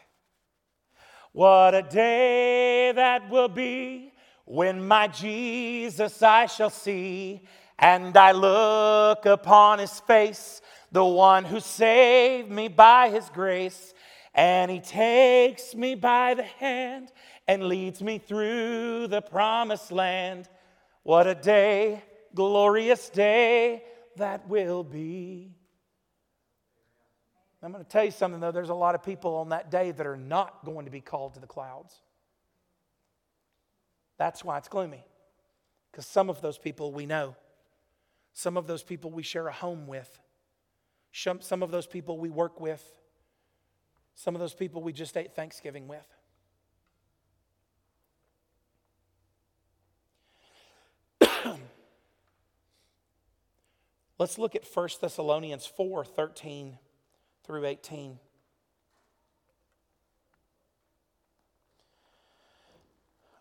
What 1.31 1.73
a 1.75 1.81
day 1.81 2.91
that 2.95 3.29
will 3.29 3.49
be 3.49 4.13
when 4.45 4.87
my 4.87 5.07
Jesus 5.07 6.21
I 6.21 6.45
shall 6.45 6.69
see, 6.69 7.41
and 7.79 8.15
I 8.15 8.31
look 8.31 9.25
upon 9.25 9.79
his 9.79 9.99
face, 10.01 10.61
the 10.91 11.03
one 11.03 11.43
who 11.43 11.59
saved 11.59 12.49
me 12.49 12.67
by 12.67 13.09
his 13.09 13.27
grace, 13.29 13.94
and 14.35 14.69
he 14.69 14.81
takes 14.81 15.73
me 15.73 15.95
by 15.95 16.33
the 16.33 16.43
hand 16.43 17.11
and 17.47 17.63
leads 17.63 18.03
me 18.03 18.17
through 18.19 19.07
the 19.07 19.21
promised 19.21 19.93
land. 19.93 20.49
What 21.03 21.25
a 21.25 21.33
day, 21.33 22.03
glorious 22.35 23.09
day 23.09 23.83
that 24.17 24.47
will 24.49 24.83
be. 24.83 25.55
I'm 27.63 27.71
going 27.71 27.83
to 27.83 27.89
tell 27.89 28.03
you 28.03 28.11
something 28.11 28.39
though, 28.39 28.51
there's 28.51 28.69
a 28.69 28.75
lot 28.75 28.93
of 28.93 29.01
people 29.01 29.35
on 29.35 29.49
that 29.49 29.71
day 29.71 29.91
that 29.91 30.05
are 30.05 30.17
not 30.17 30.65
going 30.65 30.85
to 30.85 30.91
be 30.91 31.01
called 31.01 31.33
to 31.33 31.39
the 31.39 31.47
clouds. 31.47 31.95
That's 34.17 34.43
why 34.43 34.57
it's 34.57 34.67
gloomy. 34.67 35.03
Because 35.91 36.05
some 36.05 36.29
of 36.29 36.41
those 36.41 36.57
people 36.57 36.91
we 36.91 37.05
know, 37.05 37.35
some 38.33 38.57
of 38.57 38.67
those 38.67 38.83
people 38.83 39.09
we 39.11 39.23
share 39.23 39.47
a 39.47 39.53
home 39.53 39.87
with, 39.87 40.19
some 41.11 41.63
of 41.63 41.71
those 41.71 41.87
people 41.87 42.19
we 42.19 42.29
work 42.29 42.59
with, 42.59 42.83
some 44.15 44.33
of 44.33 44.41
those 44.41 44.53
people 44.53 44.81
we 44.81 44.93
just 44.93 45.15
ate 45.17 45.35
Thanksgiving 45.35 45.87
with. 45.87 46.07
Let's 54.17 54.37
look 54.37 54.55
at 54.55 54.65
1 54.65 54.89
Thessalonians 55.01 55.65
4 55.65 56.05
13 56.05 56.77
through 57.43 57.65
18. 57.65 58.19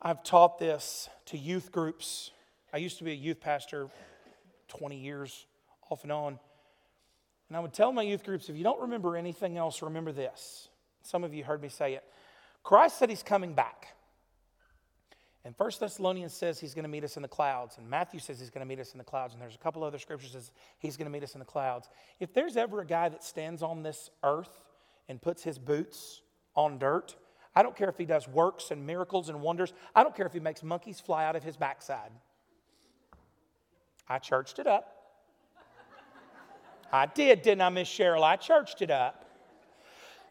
I've 0.02 0.22
taught 0.22 0.58
this 0.58 1.08
to 1.26 1.38
youth 1.38 1.72
groups. 1.72 2.30
I 2.74 2.76
used 2.76 2.98
to 2.98 3.04
be 3.04 3.12
a 3.12 3.14
youth 3.14 3.40
pastor 3.40 3.88
20 4.68 4.98
years 4.98 5.46
off 5.88 6.02
and 6.02 6.12
on. 6.12 6.38
And 7.54 7.60
I 7.60 7.62
would 7.62 7.72
tell 7.72 7.92
my 7.92 8.02
youth 8.02 8.24
groups 8.24 8.48
if 8.48 8.56
you 8.56 8.64
don't 8.64 8.80
remember 8.80 9.16
anything 9.16 9.56
else, 9.56 9.80
remember 9.80 10.10
this. 10.10 10.70
Some 11.02 11.22
of 11.22 11.32
you 11.32 11.44
heard 11.44 11.62
me 11.62 11.68
say 11.68 11.94
it. 11.94 12.02
Christ 12.64 12.98
said 12.98 13.08
he's 13.08 13.22
coming 13.22 13.54
back. 13.54 13.94
And 15.44 15.56
First 15.56 15.78
Thessalonians 15.78 16.34
says 16.34 16.58
he's 16.58 16.74
going 16.74 16.82
to 16.82 16.88
meet 16.88 17.04
us 17.04 17.14
in 17.14 17.22
the 17.22 17.28
clouds. 17.28 17.78
And 17.78 17.88
Matthew 17.88 18.18
says 18.18 18.40
he's 18.40 18.50
going 18.50 18.66
to 18.66 18.68
meet 18.68 18.80
us 18.80 18.90
in 18.90 18.98
the 18.98 19.04
clouds. 19.04 19.34
And 19.34 19.40
there's 19.40 19.54
a 19.54 19.58
couple 19.58 19.84
other 19.84 20.00
scriptures 20.00 20.32
says 20.32 20.50
he's 20.80 20.96
going 20.96 21.06
to 21.06 21.12
meet 21.12 21.22
us 21.22 21.34
in 21.34 21.38
the 21.38 21.44
clouds. 21.44 21.88
If 22.18 22.34
there's 22.34 22.56
ever 22.56 22.80
a 22.80 22.84
guy 22.84 23.08
that 23.08 23.22
stands 23.22 23.62
on 23.62 23.84
this 23.84 24.10
earth 24.24 24.64
and 25.08 25.22
puts 25.22 25.44
his 25.44 25.56
boots 25.56 26.22
on 26.56 26.80
dirt, 26.80 27.14
I 27.54 27.62
don't 27.62 27.76
care 27.76 27.88
if 27.88 27.98
he 27.98 28.04
does 28.04 28.26
works 28.26 28.72
and 28.72 28.84
miracles 28.84 29.28
and 29.28 29.40
wonders. 29.40 29.72
I 29.94 30.02
don't 30.02 30.16
care 30.16 30.26
if 30.26 30.32
he 30.32 30.40
makes 30.40 30.64
monkeys 30.64 30.98
fly 30.98 31.24
out 31.24 31.36
of 31.36 31.44
his 31.44 31.56
backside. 31.56 32.10
I 34.08 34.18
churched 34.18 34.58
it 34.58 34.66
up. 34.66 34.93
I 36.94 37.06
did, 37.06 37.42
didn't 37.42 37.60
I, 37.60 37.70
Miss 37.70 37.88
Cheryl? 37.88 38.22
I 38.22 38.36
churched 38.36 38.80
it 38.80 38.90
up. 38.90 39.24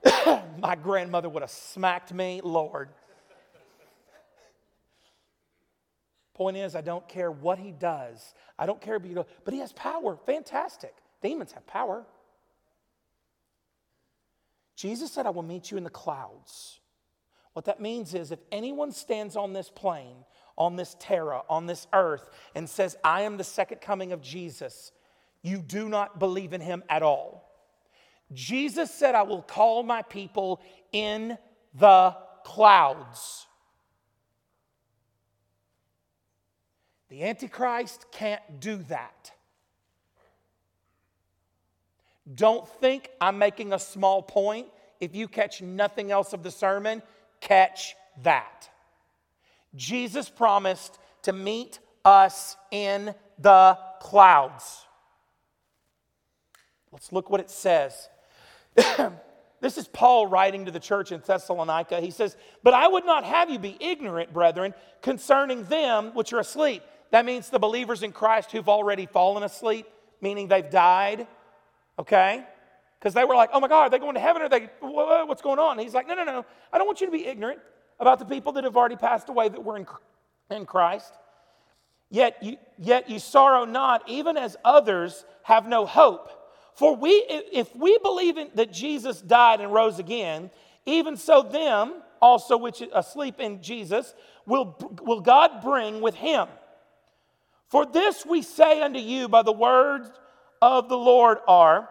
My 0.59 0.75
grandmother 0.75 1.27
would 1.27 1.43
have 1.43 1.51
smacked 1.51 2.13
me, 2.13 2.39
Lord. 2.41 2.87
Point 6.33 6.55
is, 6.55 6.73
I 6.73 6.79
don't 6.79 7.05
care 7.07 7.29
what 7.29 7.59
he 7.59 7.71
does. 7.71 8.33
I 8.57 8.65
don't 8.65 8.79
care, 8.79 8.97
but, 8.97 9.27
but 9.43 9.53
he 9.53 9.59
has 9.59 9.73
power. 9.73 10.17
Fantastic. 10.25 10.95
Demons 11.21 11.51
have 11.51 11.67
power. 11.67 12.05
Jesus 14.77 15.11
said, 15.11 15.25
I 15.25 15.31
will 15.31 15.43
meet 15.43 15.69
you 15.69 15.77
in 15.77 15.83
the 15.83 15.89
clouds. 15.89 16.79
What 17.51 17.65
that 17.65 17.81
means 17.81 18.13
is 18.13 18.31
if 18.31 18.39
anyone 18.53 18.93
stands 18.93 19.35
on 19.35 19.51
this 19.51 19.69
plane, 19.69 20.23
on 20.57 20.77
this 20.77 20.95
terra, 20.97 21.41
on 21.49 21.65
this 21.65 21.87
earth, 21.91 22.29
and 22.55 22.69
says, 22.69 22.95
I 23.03 23.23
am 23.23 23.35
the 23.35 23.43
second 23.43 23.81
coming 23.81 24.13
of 24.13 24.21
Jesus, 24.21 24.93
you 25.43 25.59
do 25.59 25.89
not 25.89 26.17
believe 26.17 26.53
in 26.53 26.61
him 26.61 26.83
at 26.89 27.03
all. 27.03 27.51
Jesus 28.33 28.89
said, 28.89 29.13
I 29.13 29.21
will 29.23 29.41
call 29.41 29.83
my 29.83 30.01
people 30.01 30.61
in 30.91 31.37
the 31.75 32.15
clouds. 32.43 33.45
The 37.09 37.23
Antichrist 37.23 38.05
can't 38.11 38.41
do 38.59 38.77
that. 38.89 39.31
Don't 42.33 42.67
think 42.79 43.09
I'm 43.19 43.37
making 43.37 43.73
a 43.73 43.79
small 43.79 44.23
point. 44.23 44.67
If 44.99 45.13
you 45.13 45.27
catch 45.27 45.61
nothing 45.61 46.11
else 46.11 46.33
of 46.33 46.41
the 46.41 46.51
sermon, 46.51 47.03
catch 47.41 47.95
that. 48.23 48.69
Jesus 49.75 50.29
promised 50.29 50.97
to 51.23 51.33
meet 51.33 51.79
us 52.05 52.55
in 52.71 53.13
the 53.39 53.77
clouds. 53.99 54.85
Let's 56.93 57.11
look 57.11 57.29
what 57.29 57.41
it 57.41 57.49
says. 57.49 58.07
this 59.59 59.77
is 59.77 59.87
Paul 59.89 60.27
writing 60.27 60.65
to 60.65 60.71
the 60.71 60.79
church 60.79 61.11
in 61.11 61.21
Thessalonica. 61.25 61.99
He 61.99 62.11
says, 62.11 62.37
But 62.63 62.73
I 62.73 62.87
would 62.87 63.05
not 63.05 63.25
have 63.25 63.49
you 63.49 63.59
be 63.59 63.75
ignorant, 63.81 64.31
brethren, 64.31 64.73
concerning 65.01 65.65
them 65.65 66.11
which 66.13 66.31
are 66.31 66.39
asleep 66.39 66.83
that 67.13 67.25
means 67.25 67.51
the 67.51 67.59
believers 67.59 68.01
in 68.01 68.11
Christ 68.11 68.51
who've 68.51 68.67
already 68.67 69.05
fallen 69.05 69.43
asleep, 69.43 69.85
meaning 70.19 70.47
they've 70.47 70.67
died, 70.67 71.27
okay? 71.99 72.43
Because 72.97 73.13
they 73.13 73.23
were 73.23 73.35
like, 73.35 73.51
oh 73.53 73.59
my 73.59 73.67
God, 73.67 73.83
are 73.83 73.89
they 73.91 73.99
going 73.99 74.15
to 74.15 74.19
heaven? 74.19 74.41
Or 74.41 74.45
are 74.45 74.49
they, 74.49 74.67
what's 75.27 75.43
going 75.43 75.59
on? 75.59 75.73
And 75.73 75.81
he's 75.81 75.93
like, 75.93 76.07
no, 76.07 76.15
no, 76.15 76.23
no. 76.23 76.43
I 76.73 76.79
don't 76.79 76.87
want 76.87 77.01
you 77.01 77.05
to 77.05 77.11
be 77.11 77.27
ignorant 77.27 77.59
about 77.99 78.17
the 78.17 78.25
people 78.25 78.53
that 78.53 78.63
have 78.63 78.75
already 78.75 78.95
passed 78.95 79.29
away 79.29 79.47
that 79.47 79.63
were 79.63 79.77
in, 79.77 79.85
in 80.49 80.65
Christ. 80.65 81.13
Yet 82.09 82.41
you, 82.41 82.57
yet 82.79 83.11
you 83.11 83.19
sorrow 83.19 83.63
not, 83.63 84.09
even 84.09 84.35
as 84.35 84.57
others 84.65 85.23
have 85.43 85.67
no 85.67 85.85
hope. 85.85 86.31
For 86.75 86.95
we, 86.95 87.11
if 87.29 87.75
we 87.75 87.97
believe 87.99 88.37
in, 88.37 88.49
that 88.55 88.71
Jesus 88.71 89.21
died 89.21 89.61
and 89.61 89.71
rose 89.71 89.99
again, 89.99 90.49
even 90.85 91.17
so 91.17 91.41
them 91.43 92.01
also 92.21 92.57
which 92.57 92.81
asleep 92.93 93.39
in 93.39 93.61
Jesus 93.61 94.13
will, 94.45 94.77
will 95.01 95.21
God 95.21 95.61
bring 95.61 96.01
with 96.01 96.15
him. 96.15 96.47
For 97.67 97.85
this 97.85 98.25
we 98.25 98.41
say 98.41 98.81
unto 98.81 98.99
you 98.99 99.27
by 99.27 99.41
the 99.43 99.51
words 99.51 100.09
of 100.61 100.89
the 100.89 100.97
Lord 100.97 101.39
are 101.47 101.89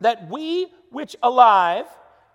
that 0.00 0.30
we 0.30 0.68
which 0.90 1.16
alive 1.22 1.86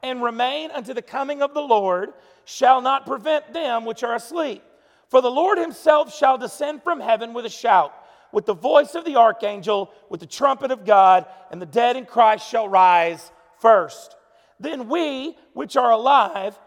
and 0.04 0.24
remain 0.24 0.72
unto 0.72 0.94
the 0.94 1.02
coming 1.02 1.42
of 1.42 1.54
the 1.54 1.62
Lord 1.62 2.10
shall 2.46 2.82
not 2.82 3.06
prevent 3.06 3.54
them 3.54 3.86
which 3.86 4.04
are 4.04 4.16
asleep. 4.16 4.64
For 5.10 5.22
the 5.22 5.32
Lord 5.32 5.58
himself 5.58 6.16
shall 6.16 6.38
descend 6.38 6.84
from 6.84 7.00
heaven 7.00 7.34
with 7.34 7.46
a 7.46 7.50
shout, 7.50 7.94
with 8.32 8.46
the 8.46 8.54
voice 8.54 8.96
of 8.96 9.06
the 9.06 9.18
archangel, 9.18 9.92
with 10.10 10.20
the 10.20 10.26
trumpet 10.26 10.72
of 10.72 10.86
God, 10.86 11.26
and 11.52 11.62
the 11.62 11.66
dead 11.66 11.98
in 11.98 12.06
Christ 12.06 12.48
shall 12.50 12.68
rise 12.68 13.32
first. 13.60 14.16
Then 14.60 14.90
we 14.90 15.36
which 15.54 15.76
are 15.76 15.92
alive 15.92 16.58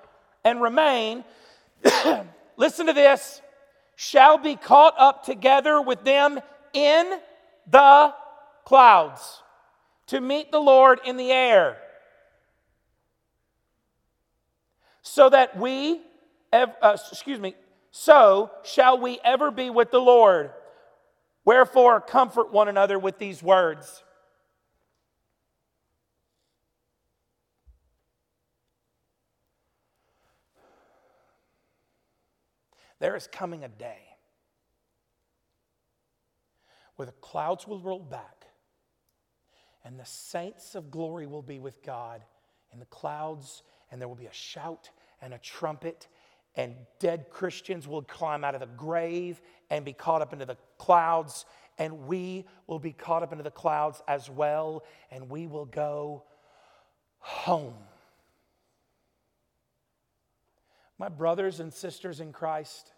and 0.44 0.60
remain, 0.60 1.24
listen 2.56 2.86
to 2.86 2.92
this, 2.92 3.40
shall 3.96 4.38
be 4.38 4.56
caught 4.56 4.94
up 4.98 5.24
together 5.24 5.80
with 5.80 6.04
them 6.04 6.40
in 6.72 7.18
the 7.70 8.14
clouds 8.64 9.42
to 10.08 10.20
meet 10.20 10.50
the 10.50 10.58
Lord 10.58 11.00
in 11.04 11.16
the 11.16 11.30
air. 11.30 11.78
So 15.02 15.28
that 15.30 15.56
we, 15.56 16.00
uh, 16.52 16.96
excuse 17.10 17.38
me, 17.38 17.54
so 17.90 18.50
shall 18.64 18.98
we 18.98 19.20
ever 19.22 19.50
be 19.50 19.70
with 19.70 19.90
the 19.90 20.00
Lord. 20.00 20.50
Wherefore, 21.44 22.00
comfort 22.00 22.52
one 22.52 22.68
another 22.68 22.98
with 22.98 23.18
these 23.18 23.42
words. 23.42 24.02
There 33.00 33.16
is 33.16 33.26
coming 33.26 33.64
a 33.64 33.68
day 33.68 33.98
where 36.96 37.06
the 37.06 37.12
clouds 37.12 37.66
will 37.66 37.80
roll 37.80 37.98
back 37.98 38.46
and 39.84 40.00
the 40.00 40.04
saints 40.04 40.74
of 40.74 40.90
glory 40.90 41.26
will 41.26 41.42
be 41.42 41.58
with 41.58 41.82
God 41.82 42.22
in 42.72 42.80
the 42.80 42.86
clouds, 42.86 43.62
and 43.90 44.00
there 44.00 44.08
will 44.08 44.14
be 44.14 44.26
a 44.26 44.32
shout 44.32 44.90
and 45.20 45.34
a 45.34 45.38
trumpet, 45.38 46.08
and 46.56 46.74
dead 47.00 47.30
Christians 47.30 47.88
will 47.88 48.02
climb 48.02 48.44
out 48.44 48.54
of 48.54 48.60
the 48.60 48.66
grave 48.66 49.40
and 49.70 49.84
be 49.84 49.92
caught 49.92 50.22
up 50.22 50.32
into 50.32 50.46
the 50.46 50.56
clouds, 50.78 51.44
and 51.78 52.06
we 52.06 52.46
will 52.66 52.78
be 52.78 52.92
caught 52.92 53.22
up 53.22 53.32
into 53.32 53.44
the 53.44 53.50
clouds 53.50 54.02
as 54.06 54.30
well, 54.30 54.84
and 55.10 55.28
we 55.28 55.46
will 55.46 55.66
go 55.66 56.24
home. 57.18 57.74
My 60.98 61.08
brothers 61.08 61.58
and 61.58 61.72
sisters 61.72 62.20
in 62.20 62.32
Christ, 62.32 62.92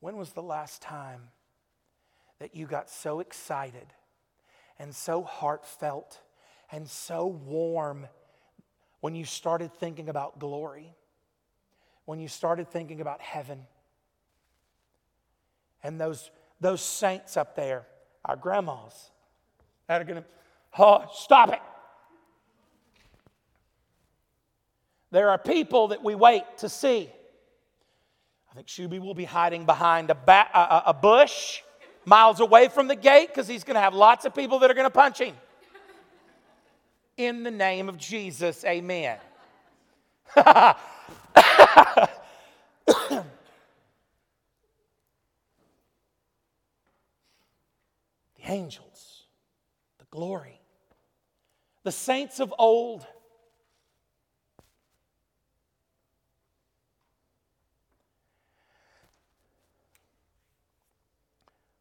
when 0.00 0.16
was 0.16 0.32
the 0.32 0.42
last 0.42 0.80
time 0.80 1.28
that 2.38 2.54
you 2.54 2.66
got 2.66 2.88
so 2.88 3.20
excited 3.20 3.92
and 4.78 4.94
so 4.94 5.22
heartfelt 5.22 6.20
and 6.70 6.88
so 6.88 7.26
warm 7.26 8.06
when 9.00 9.14
you 9.14 9.24
started 9.24 9.72
thinking 9.74 10.08
about 10.08 10.38
glory? 10.38 10.94
When 12.04 12.20
you 12.20 12.28
started 12.28 12.68
thinking 12.68 13.00
about 13.00 13.20
heaven? 13.20 13.66
And 15.82 16.00
those, 16.00 16.30
those 16.60 16.80
saints 16.80 17.36
up 17.36 17.54
there, 17.54 17.86
our 18.24 18.36
grandmas, 18.36 19.10
that 19.86 20.00
are 20.00 20.04
going 20.04 20.22
to, 20.22 20.28
oh, 20.78 21.04
stop 21.12 21.52
it. 21.52 21.60
There 25.10 25.30
are 25.30 25.38
people 25.38 25.88
that 25.88 26.02
we 26.02 26.14
wait 26.14 26.42
to 26.58 26.68
see. 26.68 27.08
I 28.50 28.54
think 28.54 28.66
Shuby 28.66 28.98
will 28.98 29.14
be 29.14 29.24
hiding 29.24 29.64
behind 29.64 30.10
a, 30.10 30.14
ba- 30.14 30.48
a, 30.52 30.82
a 30.86 30.94
bush 30.94 31.60
miles 32.04 32.40
away 32.40 32.68
from 32.68 32.88
the 32.88 32.96
gate 32.96 33.28
because 33.28 33.46
he's 33.46 33.64
going 33.64 33.74
to 33.74 33.80
have 33.80 33.94
lots 33.94 34.24
of 34.24 34.34
people 34.34 34.58
that 34.60 34.70
are 34.70 34.74
going 34.74 34.86
to 34.86 34.90
punch 34.90 35.20
him. 35.20 35.34
In 37.18 37.42
the 37.42 37.50
name 37.50 37.90
of 37.90 37.98
Jesus, 37.98 38.64
amen. 38.64 39.18
the 40.36 40.76
angels, 48.44 49.24
the 49.98 50.06
glory, 50.10 50.60
the 51.82 51.92
saints 51.92 52.40
of 52.40 52.54
old 52.58 53.04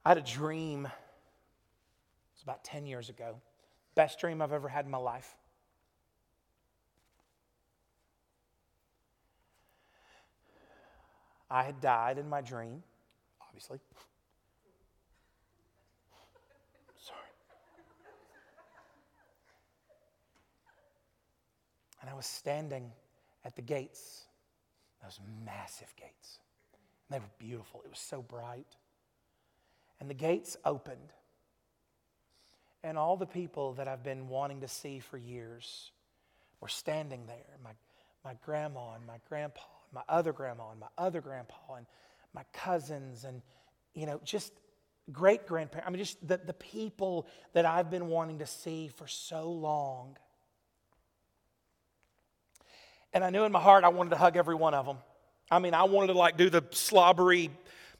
I 0.08 0.12
had 0.12 0.18
a 0.18 0.22
dream. 0.22 0.86
It 0.86 0.92
was 2.34 2.44
about 2.44 2.64
10 2.64 2.86
years 2.86 3.10
ago. 3.10 3.42
Best 3.98 4.20
dream 4.20 4.44
I've 4.44 4.54
ever 4.54 4.70
had 4.70 4.86
in 4.86 4.92
my 4.92 5.00
life. 5.00 5.36
I 11.50 11.64
had 11.64 11.82
died 11.82 12.20
in 12.20 12.30
my 12.30 12.42
dream, 12.42 12.84
obviously. 13.42 13.80
Sorry. 17.00 17.20
And 22.02 22.08
I 22.12 22.14
was 22.14 22.28
standing 22.28 22.92
at 23.46 23.56
the 23.56 23.64
gates, 23.64 24.26
those 25.02 25.20
massive 25.44 25.92
gates. 25.96 26.38
And 27.10 27.16
they 27.16 27.20
were 27.20 27.32
beautiful. 27.40 27.82
It 27.84 27.90
was 27.90 28.00
so 28.00 28.22
bright. 28.22 28.76
And 30.00 30.08
the 30.08 30.14
gates 30.14 30.56
opened. 30.66 31.14
And 32.84 32.98
all 32.98 33.18
the 33.18 33.26
people 33.26 33.74
that 33.74 33.88
I've 33.88 34.04
been 34.04 34.30
wanting 34.30 34.62
to 34.62 34.68
see 34.68 35.00
for 35.00 35.18
years 35.18 35.92
were 36.62 36.68
standing 36.68 37.26
there. 37.26 37.58
My, 37.64 37.72
my 38.24 38.36
grandma 38.46 38.94
and 38.96 39.06
my 39.06 39.18
grandpa 39.28 39.62
and 39.90 39.94
my 39.94 40.04
other 40.08 40.32
grandma 40.32 40.72
and 40.72 40.80
my 40.80 40.88
other 40.98 41.22
grandpa 41.22 41.76
and 41.78 41.86
my 42.34 42.44
cousins 42.54 43.24
and, 43.24 43.42
you 43.94 44.06
know, 44.06 44.22
just 44.24 44.54
great 45.12 45.48
grandparents. 45.48 45.88
I 45.88 45.92
mean, 45.92 46.00
just 46.00 46.26
the, 46.26 46.38
the 46.38 46.54
people 46.54 47.28
that 47.54 47.66
I've 47.66 47.90
been 47.90 48.08
wanting 48.08 48.40
to 48.40 48.46
see 48.46 48.90
for 48.90 49.08
so 49.08 49.50
long. 49.50 50.18
And 53.14 53.24
I 53.24 53.30
knew 53.30 53.44
in 53.44 53.52
my 53.52 53.62
heart 53.62 53.84
I 53.84 53.90
wanted 53.90 54.12
to 54.12 54.18
hug 54.18 54.38
every 54.38 54.56
one 54.56 54.74
of 54.74 54.86
them. 54.86 54.98
I 55.50 55.60
mean, 55.60 55.74
I 55.74 55.84
wanted 55.84 56.14
to 56.14 56.20
like 56.20 56.38
do 56.38 56.50
the 56.50 56.64
slobbery, 56.72 57.50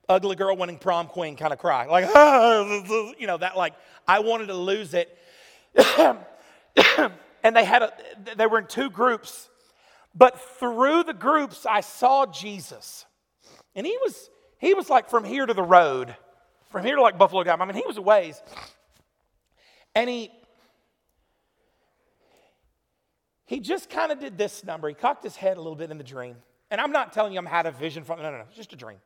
ugly 0.10 0.36
girl 0.36 0.56
winning 0.56 0.78
prom 0.78 1.08
queen 1.08 1.36
kind 1.36 1.54
of 1.54 1.60
cry. 1.60 1.86
Like, 1.86 2.06
you 3.20 3.28
know, 3.28 3.38
that 3.38 3.58
like, 3.58 3.74
I 4.08 4.20
wanted 4.20 4.48
to 4.48 4.56
lose 4.56 4.94
it. 4.94 5.18
and 7.44 7.56
they 7.56 7.66
had 7.66 7.84
a, 7.84 7.94
they 8.36 8.48
were 8.48 8.60
in 8.60 8.68
two 8.68 8.90
groups 8.90 9.50
but 10.18 10.42
through 10.60 11.04
the 11.04 11.14
groups, 11.14 11.66
I 11.68 11.82
saw 11.82 12.26
Jesus. 12.26 13.06
And 13.76 13.86
he 13.86 13.96
was, 14.02 14.30
he 14.58 14.74
was 14.74 14.90
like 14.90 15.10
from 15.10 15.24
here 15.24 15.46
to 15.46 15.54
the 15.54 15.64
road, 15.64 16.16
from 16.72 16.84
here 16.84 16.96
to 16.96 17.02
like 17.02 17.20
Buffalo 17.20 17.44
Gap. 17.44 17.62
I 17.62 17.66
mean, 17.66 17.76
he 17.76 17.84
was 17.86 17.98
a 17.98 18.02
ways. 18.02 18.42
And 19.94 20.10
he, 20.10 20.32
he 23.46 23.60
just 23.60 23.92
kind 23.92 24.12
of 24.12 24.20
did 24.20 24.40
this 24.40 24.64
number. 24.64 24.88
He 24.88 24.96
cocked 24.96 25.24
his 25.24 25.36
head 25.36 25.58
a 25.58 25.62
little 25.62 25.76
bit 25.76 25.92
in 25.92 26.00
the 26.00 26.04
dream. 26.04 26.36
And 26.72 26.82
I'm 26.82 26.92
not 26.92 27.14
telling 27.14 27.32
you 27.32 27.40
I'm 27.40 27.46
had 27.46 27.68
a 27.68 27.72
vision 27.72 28.04
from, 28.04 28.18
no, 28.18 28.32
no, 28.32 28.38
no, 28.40 28.44
it's 28.48 28.58
just 28.58 28.74
a 28.74 28.76
dream. 28.76 28.98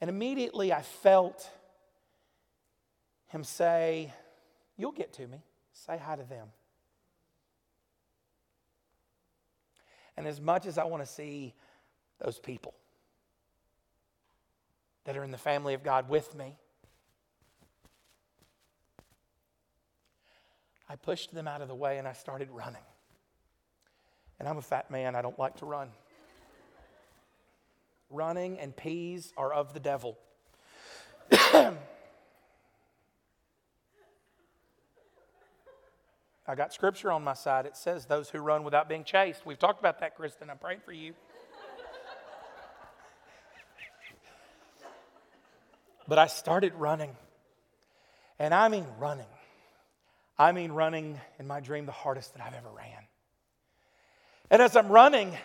And 0.00 0.08
immediately 0.08 0.72
I 0.72 0.82
felt 0.82 1.48
him 3.28 3.44
say, 3.44 4.12
You'll 4.76 4.92
get 4.92 5.12
to 5.14 5.26
me. 5.26 5.42
Say 5.72 5.98
hi 5.98 6.16
to 6.16 6.22
them. 6.22 6.48
And 10.16 10.26
as 10.26 10.40
much 10.40 10.66
as 10.66 10.78
I 10.78 10.84
want 10.84 11.02
to 11.04 11.08
see 11.08 11.54
those 12.18 12.38
people 12.38 12.74
that 15.04 15.16
are 15.16 15.24
in 15.24 15.30
the 15.30 15.38
family 15.38 15.74
of 15.74 15.82
God 15.82 16.08
with 16.08 16.34
me, 16.34 16.56
I 20.88 20.96
pushed 20.96 21.34
them 21.34 21.46
out 21.46 21.60
of 21.60 21.68
the 21.68 21.74
way 21.74 21.98
and 21.98 22.08
I 22.08 22.12
started 22.12 22.50
running. 22.50 22.82
And 24.38 24.48
I'm 24.48 24.58
a 24.58 24.62
fat 24.62 24.90
man, 24.90 25.14
I 25.14 25.22
don't 25.22 25.38
like 25.38 25.56
to 25.56 25.66
run. 25.66 25.90
Running 28.10 28.58
and 28.58 28.76
peas 28.76 29.32
are 29.36 29.52
of 29.52 29.74
the 29.74 29.80
devil. 29.80 30.18
I 36.48 36.54
got 36.54 36.72
scripture 36.72 37.12
on 37.12 37.22
my 37.22 37.34
side. 37.34 37.66
It 37.66 37.76
says, 37.76 38.06
Those 38.06 38.30
who 38.30 38.38
run 38.38 38.64
without 38.64 38.88
being 38.88 39.04
chased. 39.04 39.44
We've 39.44 39.58
talked 39.58 39.78
about 39.80 40.00
that, 40.00 40.16
Kristen. 40.16 40.48
I'm 40.48 40.56
praying 40.56 40.80
for 40.82 40.92
you. 40.92 41.12
but 46.08 46.18
I 46.18 46.26
started 46.26 46.74
running. 46.74 47.14
And 48.38 48.54
I 48.54 48.68
mean 48.68 48.86
running. 48.98 49.26
I 50.38 50.52
mean 50.52 50.72
running 50.72 51.20
in 51.38 51.46
my 51.46 51.60
dream 51.60 51.84
the 51.84 51.92
hardest 51.92 52.34
that 52.34 52.42
I've 52.42 52.54
ever 52.54 52.70
ran. 52.74 53.02
And 54.50 54.62
as 54.62 54.74
I'm 54.74 54.88
running, 54.88 55.36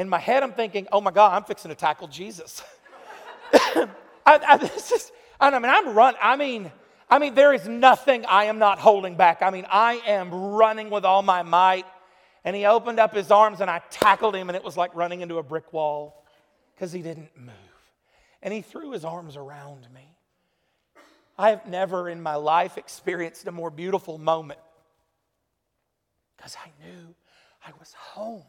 in 0.00 0.08
my 0.08 0.18
head, 0.18 0.42
I'm 0.42 0.52
thinking, 0.54 0.88
oh 0.92 1.00
my 1.02 1.10
God, 1.10 1.34
I'm 1.34 1.44
fixing 1.44 1.68
to 1.68 1.74
tackle 1.74 2.08
Jesus. 2.08 2.62
I, 3.52 3.88
I, 4.26 4.56
this 4.56 4.92
is, 4.92 5.12
I 5.38 5.50
mean, 5.50 5.66
I'm 5.66 5.94
run. 5.94 6.14
I 6.22 6.36
mean, 6.36 6.72
I 7.10 7.18
mean, 7.18 7.34
there 7.34 7.52
is 7.52 7.68
nothing 7.68 8.24
I 8.24 8.44
am 8.44 8.58
not 8.58 8.78
holding 8.78 9.16
back. 9.16 9.42
I 9.42 9.50
mean, 9.50 9.66
I 9.70 10.00
am 10.06 10.32
running 10.32 10.88
with 10.88 11.04
all 11.04 11.20
my 11.20 11.42
might. 11.42 11.84
And 12.44 12.56
he 12.56 12.64
opened 12.64 12.98
up 12.98 13.14
his 13.14 13.30
arms 13.30 13.60
and 13.60 13.70
I 13.70 13.82
tackled 13.90 14.34
him, 14.34 14.48
and 14.48 14.56
it 14.56 14.64
was 14.64 14.74
like 14.74 14.94
running 14.94 15.20
into 15.20 15.36
a 15.36 15.42
brick 15.42 15.70
wall 15.70 16.24
because 16.74 16.92
he 16.92 17.02
didn't 17.02 17.36
move. 17.36 17.52
And 18.42 18.54
he 18.54 18.62
threw 18.62 18.92
his 18.92 19.04
arms 19.04 19.36
around 19.36 19.86
me. 19.94 20.16
I 21.36 21.50
have 21.50 21.66
never 21.66 22.08
in 22.08 22.22
my 22.22 22.36
life 22.36 22.78
experienced 22.78 23.46
a 23.46 23.52
more 23.52 23.70
beautiful 23.70 24.16
moment 24.16 24.60
because 26.38 26.56
I 26.56 26.70
knew 26.82 27.14
I 27.66 27.72
was 27.78 27.92
home. 27.92 28.44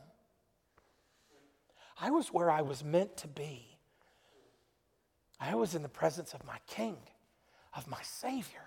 I 2.02 2.10
was 2.10 2.30
where 2.30 2.50
I 2.50 2.64
was 2.64 2.84
meant 2.84 3.16
to 3.18 3.28
be. 3.28 3.68
I 5.40 5.54
was 5.56 5.76
in 5.76 5.84
the 5.84 5.90
presence 5.90 6.34
of 6.34 6.44
my 6.44 6.58
king 6.68 6.98
of 7.76 7.88
my 7.88 8.02
Savior. 8.02 8.64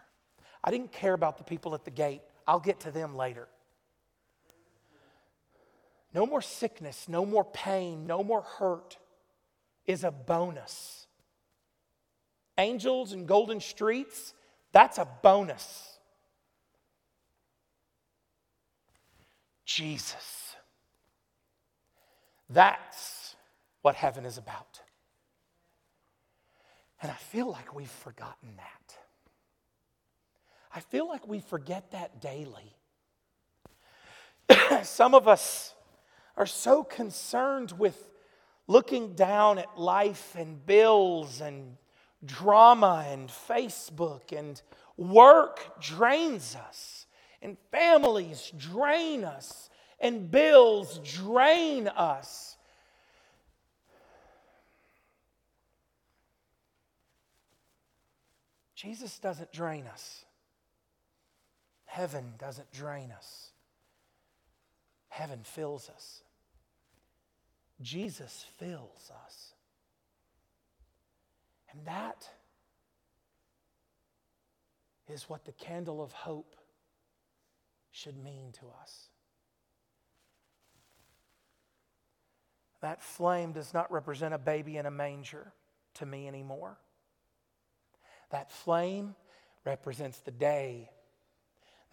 I 0.63 0.71
didn't 0.71 0.93
care 0.93 1.15
about 1.15 1.39
the 1.39 1.45
people 1.45 1.75
at 1.75 1.85
the 1.85 1.91
gate. 1.91 2.23
I'll 2.47 2.61
get 2.61 2.81
to 2.81 2.91
them 2.91 3.17
later. 3.17 3.49
No 6.15 6.27
more 6.27 6.41
sickness, 6.41 7.09
no 7.09 7.27
more 7.27 7.45
pain, 7.45 8.07
no 8.07 8.23
more 8.23 8.43
hurt 8.43 8.99
is 9.85 10.05
a 10.05 10.13
bonus. 10.13 11.07
Angels 12.57 13.13
and 13.13 13.27
golden 13.27 13.61
streets, 13.61 14.33
that's 14.73 14.99
a 14.99 15.09
bonus. 15.23 15.99
Jesus. 19.65 20.55
That's 22.49 23.24
what 23.85 23.97
heaven 23.97 24.25
is 24.25 24.39
about. 24.39 24.81
And 27.03 27.13
I 27.13 27.17
feel 27.17 27.51
like 27.51 27.75
we've 27.75 27.87
forgotten 27.87 28.57
that. 28.57 28.97
I 30.75 30.81
feel 30.81 31.07
like 31.07 31.29
we 31.29 31.41
forget 31.41 31.91
that 31.91 32.19
daily. 32.19 32.75
Some 34.85 35.15
of 35.15 35.29
us 35.29 35.75
are 36.35 36.47
so 36.47 36.83
concerned 36.83 37.73
with 37.73 38.09
looking 38.67 39.13
down 39.13 39.59
at 39.59 39.79
life 39.79 40.35
and 40.35 40.65
bills 40.65 41.43
and 41.43 41.77
drama 42.25 43.05
and 43.07 43.29
Facebook 43.29 44.33
and 44.35 44.63
work 44.97 45.79
drains 45.79 46.57
us 46.57 47.05
and 47.43 47.59
families 47.71 48.51
drain 48.57 49.25
us 49.25 49.69
and 50.01 50.31
bills 50.31 51.01
drain 51.05 51.87
us. 51.89 52.57
Jesus 58.85 59.19
doesn't 59.19 59.51
drain 59.51 59.87
us. 59.87 60.27
Heaven 61.87 62.35
doesn't 62.39 62.71
drain 62.71 63.11
us. 63.17 63.51
Heaven 65.09 65.41
fills 65.43 65.89
us. 65.89 66.21
Jesus 67.81 68.45
fills 68.59 69.11
us. 69.25 69.55
And 71.73 71.87
that 71.87 72.29
is 75.09 75.31
what 75.31 75.47
the 75.47 75.53
candle 75.53 76.03
of 76.03 76.13
hope 76.13 76.55
should 77.91 78.23
mean 78.23 78.53
to 78.53 78.67
us. 78.83 79.09
That 82.83 83.03
flame 83.03 83.53
does 83.53 83.73
not 83.73 83.91
represent 83.91 84.35
a 84.35 84.39
baby 84.39 84.77
in 84.77 84.85
a 84.85 84.91
manger 84.91 85.55
to 85.95 86.05
me 86.05 86.29
anymore. 86.29 86.77
That 88.35 88.51
flame 88.51 89.15
represents 89.65 90.19
the 90.19 90.33
day 90.33 90.91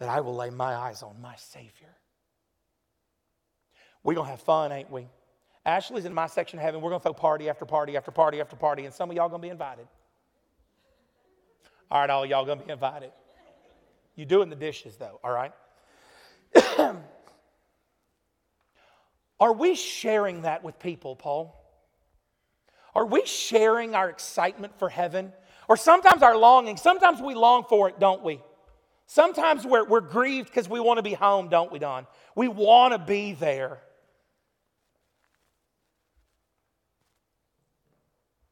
that 0.00 0.08
I 0.08 0.22
will 0.22 0.34
lay 0.34 0.50
my 0.50 0.74
eyes 0.74 1.04
on 1.04 1.14
my 1.22 1.36
Savior. 1.36 1.94
We're 4.02 4.14
going 4.14 4.26
to 4.26 4.32
have 4.32 4.40
fun, 4.40 4.72
ain't 4.72 4.90
we? 4.90 5.06
Ashley's 5.64 6.04
in 6.04 6.12
my 6.12 6.26
section 6.26 6.58
of 6.58 6.64
heaven. 6.64 6.80
We're 6.80 6.90
going 6.90 6.98
to 6.98 7.04
throw 7.04 7.12
party 7.12 7.48
after 7.48 7.64
party 7.64 7.96
after 7.96 8.10
party 8.10 8.40
after 8.40 8.56
party, 8.56 8.86
and 8.86 8.92
some 8.92 9.08
of 9.08 9.14
y'all 9.14 9.28
going 9.28 9.40
to 9.40 9.46
be 9.46 9.50
invited. 9.50 9.86
All 11.88 12.00
right, 12.00 12.10
all 12.10 12.26
y'all 12.26 12.44
going 12.44 12.58
to 12.58 12.64
be 12.64 12.72
invited. 12.72 13.12
You 14.16 14.24
doing 14.24 14.50
the 14.50 14.56
dishes, 14.56 14.96
though, 14.96 15.20
all 15.22 15.30
right? 15.30 15.52
Are 19.38 19.52
we 19.52 19.76
sharing 19.76 20.42
that 20.42 20.64
with 20.64 20.80
people, 20.80 21.14
Paul? 21.14 21.56
Are 22.96 23.06
we 23.06 23.24
sharing 23.26 23.94
our 23.94 24.10
excitement 24.10 24.76
for 24.76 24.88
heaven? 24.88 25.32
Or 25.68 25.76
sometimes 25.76 26.22
our 26.22 26.36
longing, 26.36 26.76
sometimes 26.76 27.20
we 27.20 27.34
long 27.34 27.64
for 27.68 27.88
it, 27.88 27.98
don't 27.98 28.22
we? 28.22 28.40
Sometimes 29.06 29.66
we're, 29.66 29.84
we're 29.84 30.00
grieved 30.00 30.48
because 30.48 30.68
we 30.68 30.80
want 30.80 30.98
to 30.98 31.02
be 31.02 31.14
home, 31.14 31.48
don't 31.48 31.70
we, 31.70 31.78
Don? 31.78 32.06
We 32.34 32.48
want 32.48 32.92
to 32.92 32.98
be 32.98 33.32
there. 33.32 33.80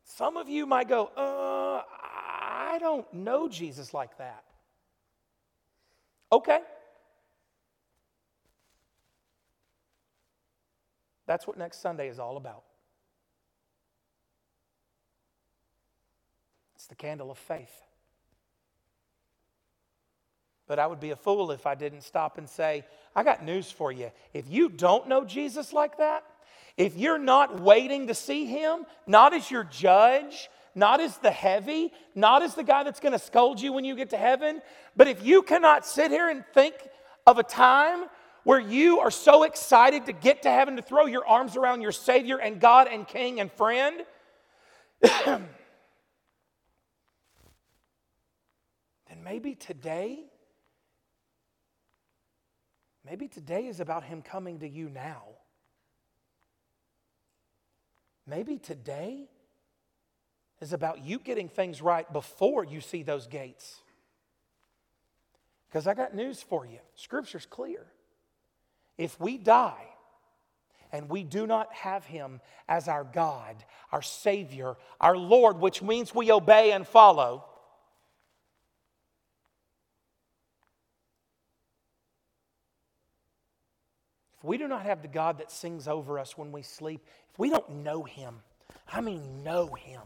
Some 0.04 0.36
of 0.36 0.48
you 0.50 0.66
might 0.66 0.86
go, 0.86 1.06
uh, 1.16 1.82
I 1.86 2.76
don't 2.78 3.10
know 3.14 3.48
Jesus 3.48 3.94
like 3.94 4.18
that. 4.18 4.44
Okay. 6.30 6.60
That's 11.26 11.46
what 11.46 11.56
next 11.56 11.80
Sunday 11.80 12.08
is 12.08 12.18
all 12.18 12.36
about. 12.36 12.64
The 16.90 16.96
candle 16.96 17.30
of 17.30 17.38
faith. 17.38 17.72
But 20.66 20.78
I 20.78 20.86
would 20.86 21.00
be 21.00 21.10
a 21.10 21.16
fool 21.16 21.50
if 21.50 21.66
I 21.66 21.74
didn't 21.74 22.02
stop 22.02 22.36
and 22.36 22.48
say, 22.48 22.84
I 23.16 23.22
got 23.22 23.44
news 23.44 23.70
for 23.70 23.90
you. 23.90 24.10
If 24.34 24.48
you 24.48 24.68
don't 24.68 25.08
know 25.08 25.24
Jesus 25.24 25.72
like 25.72 25.98
that, 25.98 26.24
if 26.76 26.96
you're 26.96 27.18
not 27.18 27.60
waiting 27.60 28.08
to 28.08 28.14
see 28.14 28.44
him, 28.44 28.84
not 29.06 29.34
as 29.34 29.50
your 29.50 29.64
judge, 29.64 30.48
not 30.74 31.00
as 31.00 31.16
the 31.18 31.30
heavy, 31.30 31.92
not 32.14 32.42
as 32.42 32.54
the 32.54 32.62
guy 32.62 32.84
that's 32.84 33.00
going 33.00 33.12
to 33.12 33.18
scold 33.18 33.60
you 33.60 33.72
when 33.72 33.84
you 33.84 33.96
get 33.96 34.10
to 34.10 34.16
heaven, 34.16 34.60
but 34.96 35.08
if 35.08 35.24
you 35.24 35.42
cannot 35.42 35.86
sit 35.86 36.10
here 36.10 36.28
and 36.28 36.44
think 36.54 36.74
of 37.26 37.38
a 37.38 37.42
time 37.42 38.04
where 38.44 38.60
you 38.60 39.00
are 39.00 39.10
so 39.10 39.42
excited 39.42 40.06
to 40.06 40.12
get 40.12 40.42
to 40.42 40.50
heaven 40.50 40.76
to 40.76 40.82
throw 40.82 41.06
your 41.06 41.26
arms 41.26 41.56
around 41.56 41.82
your 41.82 41.92
Savior 41.92 42.38
and 42.38 42.60
God 42.60 42.88
and 42.90 43.06
King 43.06 43.40
and 43.40 43.50
friend, 43.52 44.04
then 49.20 49.32
maybe 49.32 49.54
today, 49.54 50.18
maybe 53.04 53.28
today 53.28 53.66
is 53.66 53.80
about 53.80 54.04
Him 54.04 54.22
coming 54.22 54.60
to 54.60 54.68
you 54.68 54.88
now. 54.88 55.22
Maybe 58.26 58.58
today 58.58 59.28
is 60.60 60.72
about 60.72 61.04
you 61.04 61.18
getting 61.18 61.48
things 61.48 61.82
right 61.82 62.10
before 62.12 62.64
you 62.64 62.80
see 62.80 63.02
those 63.02 63.26
gates. 63.26 63.80
Because 65.68 65.86
I 65.86 65.94
got 65.94 66.14
news 66.14 66.42
for 66.42 66.66
you 66.66 66.78
Scripture's 66.94 67.46
clear. 67.46 67.86
If 68.98 69.18
we 69.18 69.38
die 69.38 69.86
and 70.92 71.08
we 71.08 71.24
do 71.24 71.46
not 71.46 71.72
have 71.72 72.04
Him 72.04 72.40
as 72.68 72.88
our 72.88 73.04
God, 73.04 73.64
our 73.92 74.02
Savior, 74.02 74.76
our 75.00 75.16
Lord, 75.16 75.58
which 75.58 75.82
means 75.82 76.14
we 76.14 76.30
obey 76.30 76.72
and 76.72 76.86
follow, 76.86 77.49
if 84.40 84.44
we 84.44 84.56
do 84.56 84.66
not 84.66 84.86
have 84.86 85.02
the 85.02 85.08
God 85.08 85.38
that 85.38 85.50
sings 85.50 85.86
over 85.86 86.18
us 86.18 86.38
when 86.38 86.50
we 86.50 86.62
sleep, 86.62 87.04
if 87.30 87.38
we 87.38 87.50
don't 87.50 87.68
know 87.82 88.04
Him, 88.04 88.36
I 88.90 89.02
mean, 89.02 89.44
know 89.44 89.74
Him, 89.74 90.00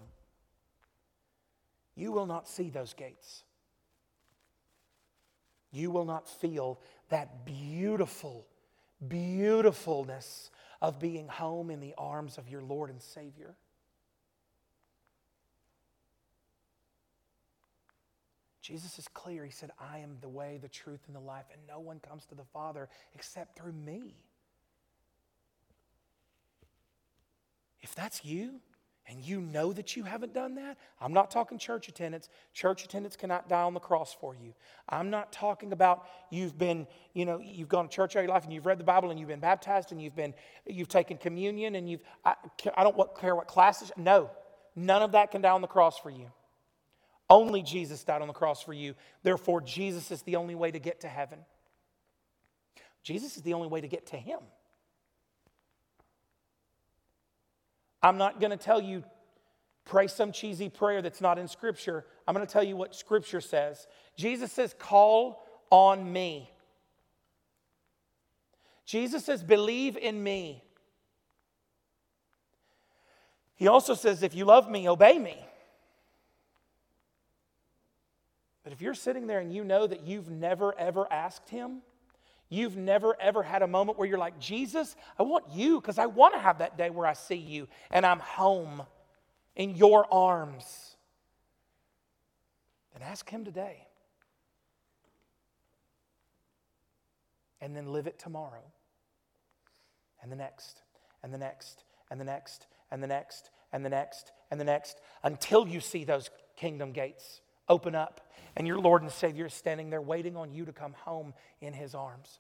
you 1.95 2.11
will 2.11 2.27
not 2.27 2.49
see 2.49 2.69
those 2.69 2.95
gates. 2.95 3.45
You 5.71 5.93
will 5.93 6.05
not 6.05 6.29
feel 6.29 6.81
that 7.11 7.47
beautiful, 7.47 8.47
beautifulness 9.07 10.51
of 10.83 10.99
being 10.99 11.29
home 11.29 11.71
in 11.71 11.79
the 11.79 11.95
arms 11.97 12.37
of 12.37 12.49
your 12.49 12.63
Lord 12.63 12.91
and 12.91 13.01
Savior. 13.01 13.55
Jesus 18.65 18.99
is 18.99 19.07
clear. 19.09 19.45
He 19.45 19.51
said, 19.51 19.71
I 19.79 19.99
am 19.99 20.17
the 20.23 20.29
way, 20.29 20.59
the 20.61 20.69
truth, 20.69 21.01
and 21.07 21.15
the 21.15 21.21
life, 21.21 21.45
and 21.53 21.61
no 21.69 21.81
one 21.81 22.01
comes 22.01 22.25
to 22.27 22.35
the 22.35 22.45
Father 22.45 22.89
except 23.15 23.59
through 23.59 23.75
me. 23.75 24.15
If 27.95 28.03
that's 28.03 28.25
you, 28.25 28.59
and 29.07 29.25
you 29.25 29.41
know 29.41 29.73
that 29.73 29.95
you 29.95 30.03
haven't 30.03 30.35
done 30.35 30.57
that, 30.57 30.79
I'm 31.01 31.13
not 31.13 31.31
talking 31.31 31.59
church 31.59 31.87
attendance. 31.87 32.29
Church 32.53 32.85
attendance 32.85 33.15
cannot 33.15 33.49
die 33.49 33.63
on 33.63 33.73
the 33.73 33.79
cross 33.79 34.17
for 34.19 34.35
you. 34.35 34.53
I'm 34.89 35.11
not 35.11 35.31
talking 35.31 35.71
about 35.73 36.05
you've 36.29 36.59
been, 36.59 36.89
you 37.13 37.25
know, 37.25 37.39
you've 37.39 37.69
gone 37.69 37.89
to 37.89 37.95
church 37.95 38.17
all 38.17 38.23
your 38.23 38.33
life 38.33 38.43
and 38.43 38.53
you've 38.53 38.67
read 38.67 38.79
the 38.79 38.85
Bible 38.85 39.13
and 39.13 39.21
you've 39.21 39.29
been 39.29 39.39
baptized 39.39 39.93
and 39.93 40.03
you've 40.03 40.17
been, 40.17 40.35
you've 40.67 40.89
taken 40.89 41.19
communion 41.19 41.77
and 41.77 41.89
you've, 41.89 42.01
I, 42.25 42.35
I 42.77 42.83
don't 42.83 42.97
care 43.17 43.37
what 43.37 43.47
classes. 43.47 43.93
No, 43.97 44.29
none 44.75 45.03
of 45.03 45.13
that 45.13 45.31
can 45.31 45.41
die 45.41 45.51
on 45.51 45.61
the 45.61 45.69
cross 45.69 45.97
for 45.97 46.11
you. 46.11 46.33
Only 47.31 47.63
Jesus 47.63 48.03
died 48.03 48.23
on 48.23 48.27
the 48.27 48.35
cross 48.35 48.61
for 48.61 48.73
you. 48.73 48.95
Therefore, 49.23 49.61
Jesus 49.61 50.11
is 50.11 50.23
the 50.23 50.35
only 50.35 50.57
way 50.57 50.73
to 50.73 50.81
get 50.81 51.03
to 51.03 51.09
heaven. 51.09 51.39
Jesus 53.05 53.37
is 53.37 53.45
the 53.45 53.55
only 53.55 53.69
way 53.69 53.81
to 53.81 53.89
get 53.89 54.07
to 54.07 54.17
Him. 54.17 54.41
I'm 58.05 58.19
not 58.19 58.39
going 58.39 58.51
to 58.51 58.59
tell 58.59 58.83
you 58.83 59.03
pray 59.87 60.07
some 60.09 60.31
cheesy 60.31 60.69
prayer 60.69 61.01
that's 61.01 61.23
not 61.23 61.39
in 61.39 61.49
Scripture. 61.49 62.05
I'm 62.29 62.35
going 62.35 62.47
to 62.47 62.53
tell 62.53 62.63
you 62.63 62.77
what 62.77 62.95
Scripture 62.95 63.41
says. 63.41 63.87
Jesus 64.15 64.53
says, 64.53 64.75
Call 64.79 65.43
on 65.71 66.13
me. 66.13 66.51
Jesus 68.85 69.25
says, 69.25 69.43
Believe 69.43 69.97
in 69.97 70.23
me. 70.23 70.63
He 73.57 73.69
also 73.69 73.95
says, 73.95 74.23
If 74.23 74.35
you 74.35 74.45
love 74.45 74.71
me, 74.71 74.87
obey 74.87 75.19
me. 75.19 75.39
But 78.65 78.75
if 78.75 78.83
you're 78.83 78.95
sitting 78.95 79.27
there 79.27 79.41
and 79.41 79.53
you 79.53 79.65
know 79.65 79.87
that 79.87 80.07
you've 80.07 80.31
never, 80.31 80.79
ever 80.79 81.11
asked 81.11 81.49
Him, 81.49 81.81
You've 82.55 82.77
never 82.77 83.21
ever 83.21 83.43
had 83.43 83.63
a 83.63 83.67
moment 83.67 83.99
where 83.99 84.07
you're 84.07 84.17
like, 84.17 84.39
Jesus, 84.39 84.95
I 85.19 85.25
want 85.25 85.47
you 85.53 85.81
because 85.81 85.99
I 85.99 86.07
want 86.07 86.35
to 86.35 86.41
have 86.41 86.59
that 86.59 86.79
day 86.79 86.89
where 86.89 87.05
I 87.05 87.13
see 87.15 87.35
you 87.35 87.67
and 87.91 88.07
I'm 88.07 88.21
home 88.21 88.83
in 89.57 89.75
your 89.75 90.07
arms. 90.13 90.95
Then 92.93 93.03
ask 93.03 93.29
Him 93.29 93.45
today. 93.45 93.89
And 97.61 97.75
then 97.75 97.93
live 97.93 98.07
it 98.07 98.21
tomorrow. 98.21 98.63
And 100.23 100.31
the 100.31 100.37
next, 100.37 100.81
and 101.25 101.35
the 101.35 101.39
next, 101.39 101.83
and 102.09 102.21
the 102.21 102.25
next, 102.25 102.69
and 102.93 103.03
the 103.03 103.09
next, 103.09 103.51
and 103.73 103.85
the 103.85 103.89
next, 103.89 104.31
and 104.53 104.61
the 104.61 104.65
next, 104.65 105.01
until 105.25 105.67
you 105.67 105.81
see 105.81 106.05
those 106.05 106.31
kingdom 106.57 106.93
gates 106.93 107.41
open 107.69 107.97
up 107.97 108.21
and 108.57 108.65
your 108.65 108.79
Lord 108.79 109.03
and 109.03 109.11
Savior 109.11 109.47
is 109.47 109.55
standing 109.55 109.91
there 109.91 110.01
waiting 110.01 110.37
on 110.37 110.53
you 110.53 110.65
to 110.67 110.73
come 110.73 110.95
home 111.05 111.35
in 111.61 111.73
His 111.73 111.97
arms. 111.97 112.39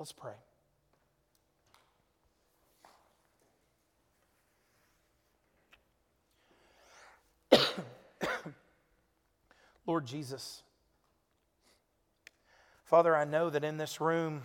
Let's 0.00 0.12
pray. 0.12 0.32
Lord 9.86 10.06
Jesus, 10.06 10.62
Father, 12.86 13.14
I 13.14 13.26
know 13.26 13.50
that 13.50 13.62
in 13.62 13.76
this 13.76 14.00
room 14.00 14.44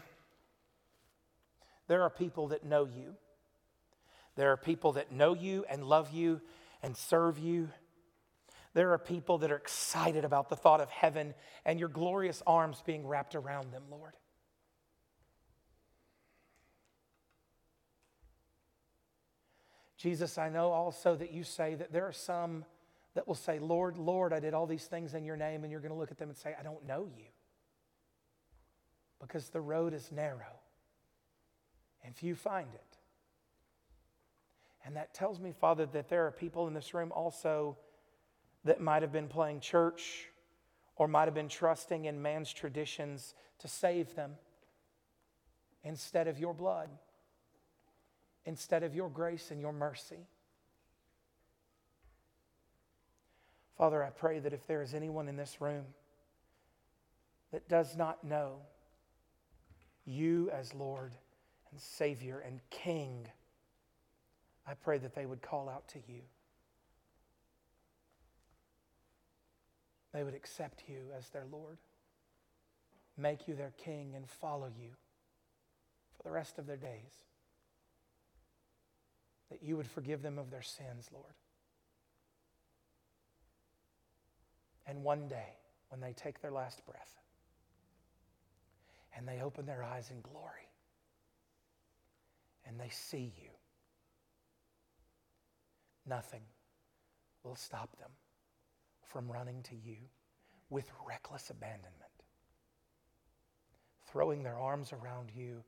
there 1.87 2.01
are 2.01 2.09
people 2.09 2.49
that 2.49 2.65
know 2.65 2.83
you. 2.83 3.15
There 4.35 4.51
are 4.51 4.57
people 4.57 4.91
that 4.91 5.13
know 5.13 5.33
you 5.33 5.63
and 5.69 5.85
love 5.85 6.11
you 6.11 6.41
and 6.83 6.97
serve 6.97 7.39
you. 7.39 7.69
There 8.73 8.91
are 8.91 8.99
people 8.99 9.37
that 9.37 9.53
are 9.53 9.55
excited 9.55 10.25
about 10.25 10.49
the 10.49 10.57
thought 10.57 10.81
of 10.81 10.89
heaven 10.89 11.33
and 11.63 11.79
your 11.79 11.87
glorious 11.87 12.43
arms 12.45 12.83
being 12.85 13.07
wrapped 13.07 13.35
around 13.35 13.71
them, 13.71 13.83
Lord. 13.89 14.11
Jesus, 20.05 20.37
I 20.37 20.49
know 20.49 20.71
also 20.71 21.15
that 21.15 21.33
you 21.33 21.43
say 21.43 21.73
that 21.73 21.91
there 21.91 22.05
are 22.05 22.11
some 22.11 22.63
that 23.15 23.27
will 23.27 23.33
say, 23.33 23.57
Lord, 23.57 23.97
Lord, 23.97 24.33
I 24.33 24.39
did 24.39 24.53
all 24.53 24.67
these 24.67 24.85
things 24.85 25.15
in 25.15 25.25
your 25.25 25.35
name, 25.35 25.63
and 25.63 25.71
you're 25.71 25.81
going 25.81 25.91
to 25.91 25.97
look 25.97 26.11
at 26.11 26.19
them 26.19 26.29
and 26.29 26.37
say, 26.37 26.53
I 26.59 26.61
don't 26.61 26.85
know 26.85 27.07
you. 27.17 27.25
Because 29.19 29.49
the 29.49 29.61
road 29.61 29.95
is 29.95 30.11
narrow 30.11 30.59
and 32.03 32.15
few 32.15 32.35
find 32.35 32.67
it. 32.71 32.97
And 34.85 34.95
that 34.95 35.15
tells 35.15 35.39
me, 35.39 35.51
Father, 35.51 35.87
that 35.87 36.07
there 36.07 36.27
are 36.27 36.31
people 36.31 36.67
in 36.67 36.75
this 36.75 36.93
room 36.93 37.11
also 37.11 37.75
that 38.63 38.79
might 38.79 39.01
have 39.01 39.11
been 39.11 39.27
playing 39.27 39.59
church 39.59 40.27
or 40.97 41.07
might 41.07 41.25
have 41.25 41.33
been 41.33 41.49
trusting 41.49 42.05
in 42.05 42.21
man's 42.21 42.53
traditions 42.53 43.33
to 43.57 43.67
save 43.67 44.13
them 44.13 44.33
instead 45.83 46.27
of 46.27 46.37
your 46.37 46.53
blood, 46.53 46.89
instead 48.45 48.83
of 48.83 48.95
your 48.95 49.09
grace 49.09 49.51
and 49.51 49.59
your 49.59 49.73
mercy. 49.73 50.27
Father, 53.77 54.03
I 54.03 54.09
pray 54.09 54.39
that 54.39 54.53
if 54.53 54.65
there 54.67 54.81
is 54.81 54.93
anyone 54.93 55.27
in 55.27 55.35
this 55.35 55.59
room 55.59 55.85
that 57.51 57.67
does 57.67 57.97
not 57.97 58.23
know 58.23 58.57
you 60.05 60.49
as 60.51 60.73
Lord 60.73 61.13
and 61.71 61.79
Savior 61.79 62.39
and 62.39 62.61
King 62.69 63.27
I 64.67 64.73
pray 64.73 64.97
that 64.97 65.13
they 65.13 65.25
would 65.25 65.41
call 65.41 65.69
out 65.69 65.87
to 65.89 65.99
you. 66.07 66.21
They 70.13 70.23
would 70.23 70.33
accept 70.33 70.83
you 70.87 70.97
as 71.17 71.29
their 71.29 71.45
Lord, 71.51 71.77
make 73.17 73.47
you 73.47 73.53
their 73.53 73.73
king, 73.77 74.13
and 74.15 74.27
follow 74.27 74.71
you 74.79 74.91
for 76.15 76.23
the 76.23 76.31
rest 76.31 76.57
of 76.57 76.65
their 76.65 76.77
days. 76.77 77.25
That 79.49 79.63
you 79.63 79.77
would 79.77 79.87
forgive 79.87 80.21
them 80.21 80.37
of 80.37 80.49
their 80.49 80.61
sins, 80.61 81.09
Lord. 81.13 81.33
And 84.87 85.03
one 85.03 85.27
day, 85.27 85.57
when 85.89 86.01
they 86.01 86.13
take 86.13 86.41
their 86.41 86.51
last 86.51 86.85
breath 86.85 87.19
and 89.15 89.27
they 89.27 89.41
open 89.41 89.65
their 89.65 89.83
eyes 89.83 90.11
in 90.11 90.21
glory 90.21 90.69
and 92.65 92.79
they 92.79 92.89
see 92.89 93.33
you, 93.41 93.49
nothing 96.05 96.41
will 97.43 97.55
stop 97.55 97.95
them 97.97 98.09
from 99.03 99.31
running 99.31 99.61
to 99.63 99.75
you 99.75 99.97
with 100.69 100.91
reckless 101.07 101.49
abandonment, 101.49 101.93
throwing 104.11 104.43
their 104.43 104.57
arms 104.57 104.91
around 104.91 105.31
you 105.33 105.63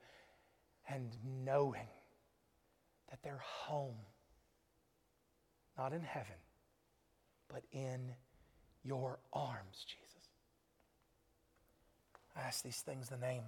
and 0.89 1.15
knowing 1.45 1.88
that 3.10 3.20
they're 3.24 3.41
home, 3.43 3.97
not 5.78 5.93
in 5.93 6.01
heaven, 6.01 6.36
but 7.47 7.64
in 7.72 8.14
your 8.84 9.20
arms, 9.34 9.86
Jesus. 9.86 10.30
I 12.36 12.41
ask 12.41 12.64
these 12.64 12.82
things 12.82 13.10
in 13.12 13.20
the 13.20 13.26
name 13.26 13.43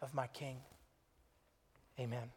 of 0.00 0.14
my 0.14 0.26
King. 0.28 0.58
Amen. 1.98 2.30